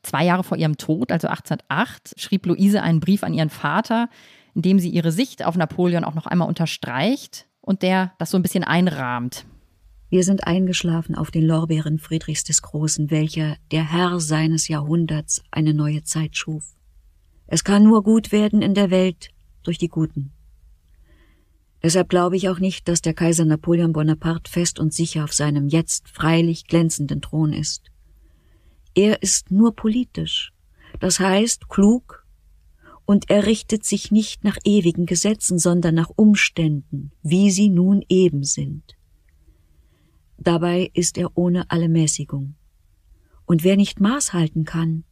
[0.07, 4.09] Zwei Jahre vor ihrem Tod, also 1808, schrieb Luise einen Brief an ihren Vater,
[4.55, 8.39] in dem sie ihre Sicht auf Napoleon auch noch einmal unterstreicht und der das so
[8.39, 9.47] ein bisschen einrahmt.
[10.09, 15.75] Wir sind eingeschlafen auf den Lorbeeren Friedrichs des Großen, welcher, der Herr seines Jahrhunderts, eine
[15.75, 16.77] neue Zeit schuf.
[17.49, 19.31] Es kann nur gut werden in der Welt
[19.65, 20.31] durch die Guten.
[21.83, 25.67] Deshalb glaube ich auch nicht, dass der Kaiser Napoleon Bonaparte fest und sicher auf seinem
[25.67, 27.91] jetzt freilich glänzenden Thron ist.
[28.97, 30.55] Er ist nur politisch,
[31.01, 32.27] das heißt klug,
[33.05, 38.43] und er richtet sich nicht nach ewigen Gesetzen, sondern nach Umständen, wie sie nun eben
[38.43, 38.97] sind.
[40.39, 42.55] Dabei ist er ohne alle Mäßigung.
[43.45, 45.05] Und wer nicht Maß halten kann,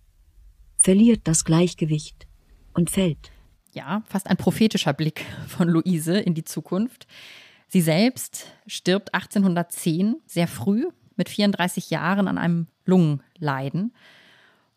[0.79, 2.27] verliert das Gleichgewicht
[2.73, 3.33] und fällt.
[3.75, 7.07] Ja, fast ein prophetischer Blick von Luise in die Zukunft.
[7.69, 10.87] Sie selbst stirbt 1810 sehr früh
[11.17, 13.93] mit 34 Jahren an einem Lungenleiden.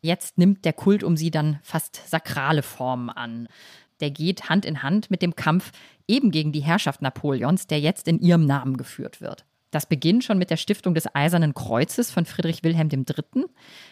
[0.01, 3.47] Jetzt nimmt der Kult um sie dann fast sakrale Formen an.
[3.99, 5.71] Der geht Hand in Hand mit dem Kampf
[6.07, 9.45] eben gegen die Herrschaft Napoleons, der jetzt in ihrem Namen geführt wird.
[9.71, 13.45] Das beginnt schon mit der Stiftung des Eisernen Kreuzes von Friedrich Wilhelm III.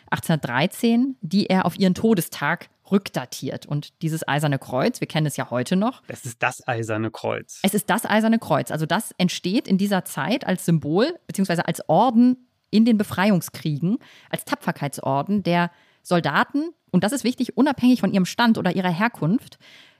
[0.09, 3.65] 1813, die er auf ihren Todestag rückdatiert.
[3.65, 6.01] Und dieses Eiserne Kreuz, wir kennen es ja heute noch.
[6.07, 7.59] Das ist das Eiserne Kreuz.
[7.63, 8.71] Es ist das Eiserne Kreuz.
[8.71, 13.97] Also das entsteht in dieser Zeit als Symbol beziehungsweise als Orden in den Befreiungskriegen,
[14.29, 15.71] als Tapferkeitsorden, der
[16.03, 19.57] Soldaten, und das ist wichtig, unabhängig von ihrem Stand oder ihrer Herkunft,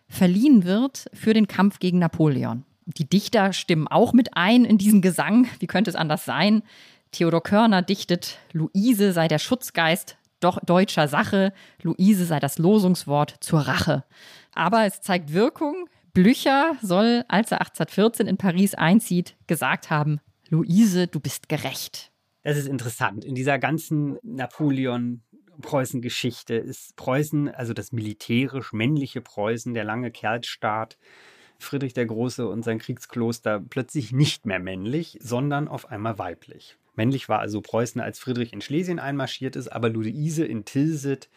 [0.08, 2.64] verliehen wird für den Kampf gegen Napoleon.
[2.86, 5.48] Die Dichter stimmen auch mit ein in diesen Gesang.
[5.60, 6.62] Wie könnte es anders sein?
[7.12, 14.04] Theodor Körner dichtet, Luise sei der Schutzgeist deutscher Sache, Luise sei das Losungswort zur Rache.
[14.54, 15.88] Aber es zeigt Wirkung.
[16.14, 20.20] Blücher soll, als er 1814 in Paris einzieht, gesagt haben,
[20.50, 22.12] Luise, du bist gerecht.
[22.44, 23.26] Das ist interessant.
[23.26, 25.24] In dieser ganzen Napoleon
[25.62, 30.98] Preußen-Geschichte ist Preußen, also das militärisch männliche Preußen, der lange Kerlstaat,
[31.58, 36.78] Friedrich der Große und sein Kriegskloster plötzlich nicht mehr männlich, sondern auf einmal weiblich.
[36.96, 41.30] Männlich war also Preußen, als Friedrich in Schlesien einmarschiert ist, aber Luise in Tilsit,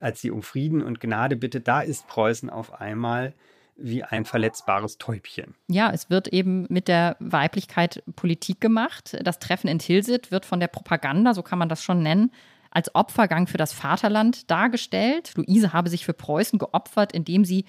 [0.00, 3.34] als sie um Frieden und Gnade bittet, da ist Preußen auf einmal
[3.76, 5.54] wie ein verletzbares Täubchen.
[5.68, 9.16] Ja, es wird eben mit der Weiblichkeit Politik gemacht.
[9.22, 12.30] Das Treffen in Tilsit wird von der Propaganda, so kann man das schon nennen,
[12.70, 15.32] als Opfergang für das Vaterland dargestellt.
[15.36, 17.64] Luise habe sich für Preußen geopfert, indem sie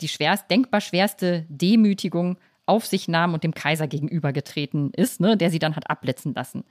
[0.00, 5.50] die schwerst, denkbar schwerste Demütigung auf sich nahm und dem Kaiser gegenübergetreten ist, ne, der
[5.50, 6.64] sie dann hat abblitzen lassen.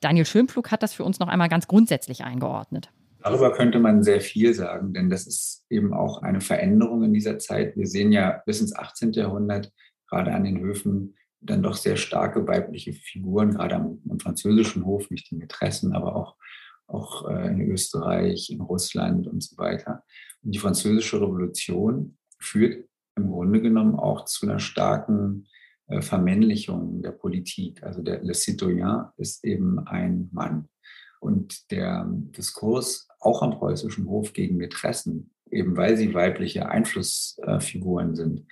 [0.00, 2.90] Daniel Schönpflug hat das für uns noch einmal ganz grundsätzlich eingeordnet.
[3.22, 7.38] Darüber könnte man sehr viel sagen, denn das ist eben auch eine Veränderung in dieser
[7.38, 7.76] Zeit.
[7.76, 9.12] Wir sehen ja bis ins 18.
[9.12, 9.72] Jahrhundert
[10.08, 15.10] gerade an den Höfen dann doch sehr starke weibliche Figuren, gerade am, am französischen Hof,
[15.10, 16.36] nicht die Mätressen, aber auch
[16.86, 20.04] auch äh, in Österreich, in Russland und so weiter.
[20.42, 25.46] Und die französische Revolution führt im Grunde genommen auch zu einer starken
[25.88, 27.82] äh, Vermännlichung der Politik.
[27.82, 30.68] Also der Le Citoyen ist eben ein Mann.
[31.20, 38.46] Und der Diskurs auch am preußischen Hof gegen Mätressen, eben weil sie weibliche Einflussfiguren sind,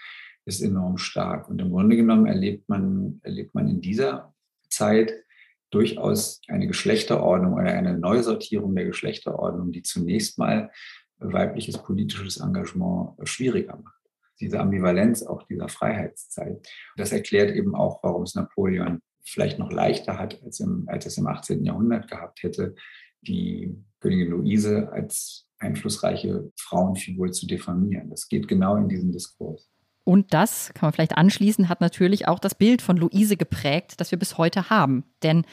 [0.47, 1.49] ist enorm stark.
[1.49, 4.35] Und im Grunde genommen erlebt man, erlebt man in dieser
[4.71, 5.13] Zeit
[5.71, 10.71] durchaus eine Geschlechterordnung oder eine Neusortierung der Geschlechterordnung, die zunächst mal
[11.19, 14.02] weibliches politisches Engagement schwieriger macht.
[14.41, 16.67] Diese Ambivalenz auch dieser Freiheitszeit.
[16.97, 21.17] Das erklärt eben auch, warum es Napoleon vielleicht noch leichter hat, als, im, als es
[21.17, 21.65] im 18.
[21.65, 22.75] Jahrhundert gehabt hätte,
[23.21, 28.11] die Königin Luise als einflussreiche Frauenfigur zu diffamieren.
[28.11, 29.71] Das geht genau in diesen Diskurs.
[30.05, 34.11] Und das, kann man vielleicht anschließen, hat natürlich auch das Bild von Luise geprägt, das
[34.11, 35.05] wir bis heute haben.
[35.23, 35.45] Denn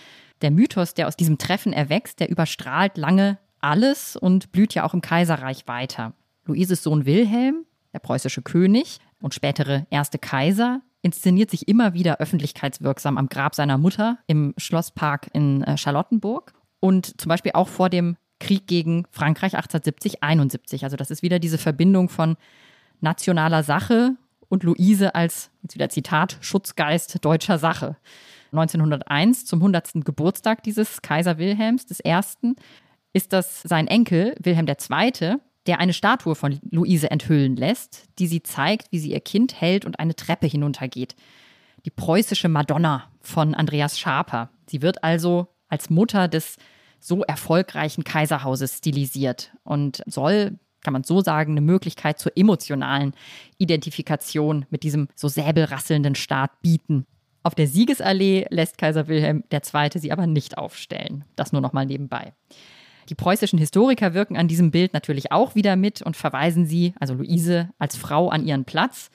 [0.41, 4.93] der Mythos, der aus diesem Treffen erwächst, der überstrahlt lange alles und blüht ja auch
[4.93, 6.13] im Kaiserreich weiter.
[6.45, 13.17] Luises Sohn Wilhelm, der preußische König und spätere erste Kaiser, inszeniert sich immer wieder öffentlichkeitswirksam
[13.17, 18.17] am Grab seiner Mutter im Schlosspark in äh, Charlottenburg und zum Beispiel auch vor dem
[18.39, 20.83] Krieg gegen Frankreich 1870-71.
[20.83, 22.37] Also das ist wieder diese Verbindung von
[23.01, 24.15] nationaler Sache
[24.49, 27.97] und Luise als, jetzt wieder Zitat, Schutzgeist deutscher Sache.
[28.51, 30.05] 1901 zum 100.
[30.05, 32.55] Geburtstag dieses Kaiser Wilhelms I.
[33.13, 35.35] ist das sein Enkel Wilhelm II.,
[35.69, 39.85] der eine Statue von Luise enthüllen lässt, die sie zeigt, wie sie ihr Kind hält
[39.85, 41.15] und eine Treppe hinuntergeht.
[41.85, 44.49] Die preußische Madonna von Andreas Schaper.
[44.65, 46.57] Sie wird also als Mutter des
[46.99, 53.13] so erfolgreichen Kaiserhauses stilisiert und soll, kann man so sagen, eine Möglichkeit zur emotionalen
[53.59, 57.05] Identifikation mit diesem so säbelrasselnden Staat bieten.
[57.43, 59.89] Auf der Siegesallee lässt Kaiser Wilhelm II.
[59.99, 61.25] sie aber nicht aufstellen.
[61.35, 62.33] Das nur noch mal nebenbei.
[63.09, 67.15] Die preußischen Historiker wirken an diesem Bild natürlich auch wieder mit und verweisen sie, also
[67.15, 69.09] Luise, als Frau an ihren Platz,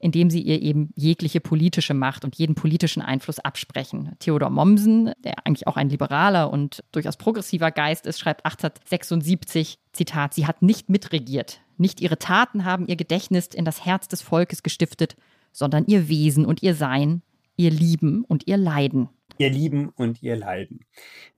[0.00, 4.16] indem sie ihr eben jegliche politische Macht und jeden politischen Einfluss absprechen.
[4.18, 10.34] Theodor Mommsen, der eigentlich auch ein liberaler und durchaus progressiver Geist ist, schreibt 1876, Zitat,
[10.34, 11.60] sie hat nicht mitregiert.
[11.78, 15.16] Nicht ihre Taten haben ihr Gedächtnis in das Herz des Volkes gestiftet,
[15.52, 17.22] sondern ihr Wesen und ihr Sein,
[17.56, 19.08] ihr Lieben und ihr Leiden.
[19.38, 20.86] Ihr Lieben und ihr Leiden.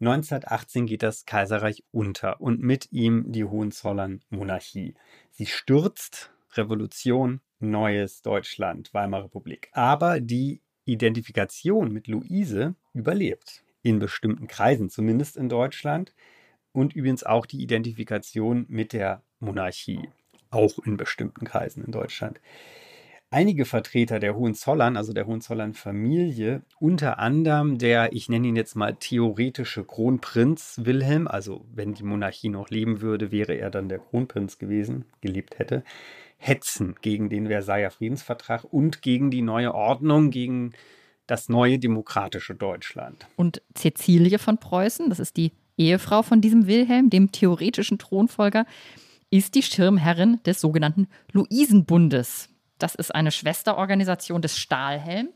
[0.00, 4.94] 1918 geht das Kaiserreich unter und mit ihm die Hohenzollern-Monarchie.
[5.32, 9.68] Sie stürzt, Revolution, neues Deutschland, Weimarer Republik.
[9.72, 13.64] Aber die Identifikation mit Luise überlebt.
[13.82, 16.14] In bestimmten Kreisen, zumindest in Deutschland.
[16.72, 20.08] Und übrigens auch die Identifikation mit der Monarchie.
[20.50, 22.40] Auch in bestimmten Kreisen in Deutschland
[23.30, 28.94] einige Vertreter der Hohenzollern, also der Hohenzollern-Familie, unter anderem der, ich nenne ihn jetzt mal
[28.94, 34.58] theoretische Kronprinz Wilhelm, also wenn die Monarchie noch leben würde, wäre er dann der Kronprinz
[34.58, 35.84] gewesen, gelebt hätte,
[36.38, 40.72] hetzen gegen den Versailler Friedensvertrag und gegen die neue Ordnung, gegen
[41.26, 43.26] das neue demokratische Deutschland.
[43.36, 48.64] Und Cäcilie von Preußen, das ist die Ehefrau von diesem Wilhelm, dem theoretischen Thronfolger,
[49.30, 52.48] ist die Schirmherrin des sogenannten Luisenbundes.
[52.78, 55.28] Das ist eine Schwesterorganisation des Stahlhelm.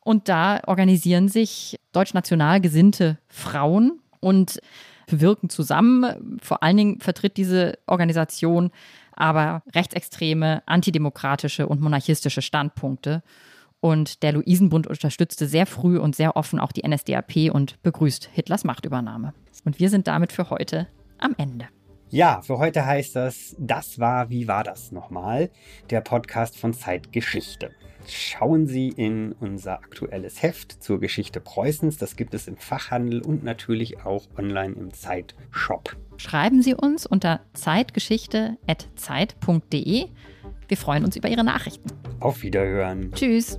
[0.00, 4.60] Und da organisieren sich deutschnational gesinnte Frauen und
[5.08, 6.38] wirken zusammen.
[6.42, 8.70] Vor allen Dingen vertritt diese Organisation
[9.12, 13.22] aber rechtsextreme, antidemokratische und monarchistische Standpunkte.
[13.80, 18.64] Und der Luisenbund unterstützte sehr früh und sehr offen auch die NSDAP und begrüßt Hitlers
[18.64, 19.32] Machtübernahme.
[19.64, 20.86] Und wir sind damit für heute
[21.18, 21.66] am Ende.
[22.08, 25.50] Ja, für heute heißt das, das war, wie war das nochmal?
[25.90, 27.72] Der Podcast von Zeitgeschichte.
[28.06, 31.98] Schauen Sie in unser aktuelles Heft zur Geschichte Preußens.
[31.98, 35.96] Das gibt es im Fachhandel und natürlich auch online im Zeitshop.
[36.16, 40.06] Schreiben Sie uns unter zeitgeschichte.zeit.de.
[40.68, 41.90] Wir freuen uns über Ihre Nachrichten.
[42.20, 43.10] Auf Wiederhören.
[43.12, 43.58] Tschüss.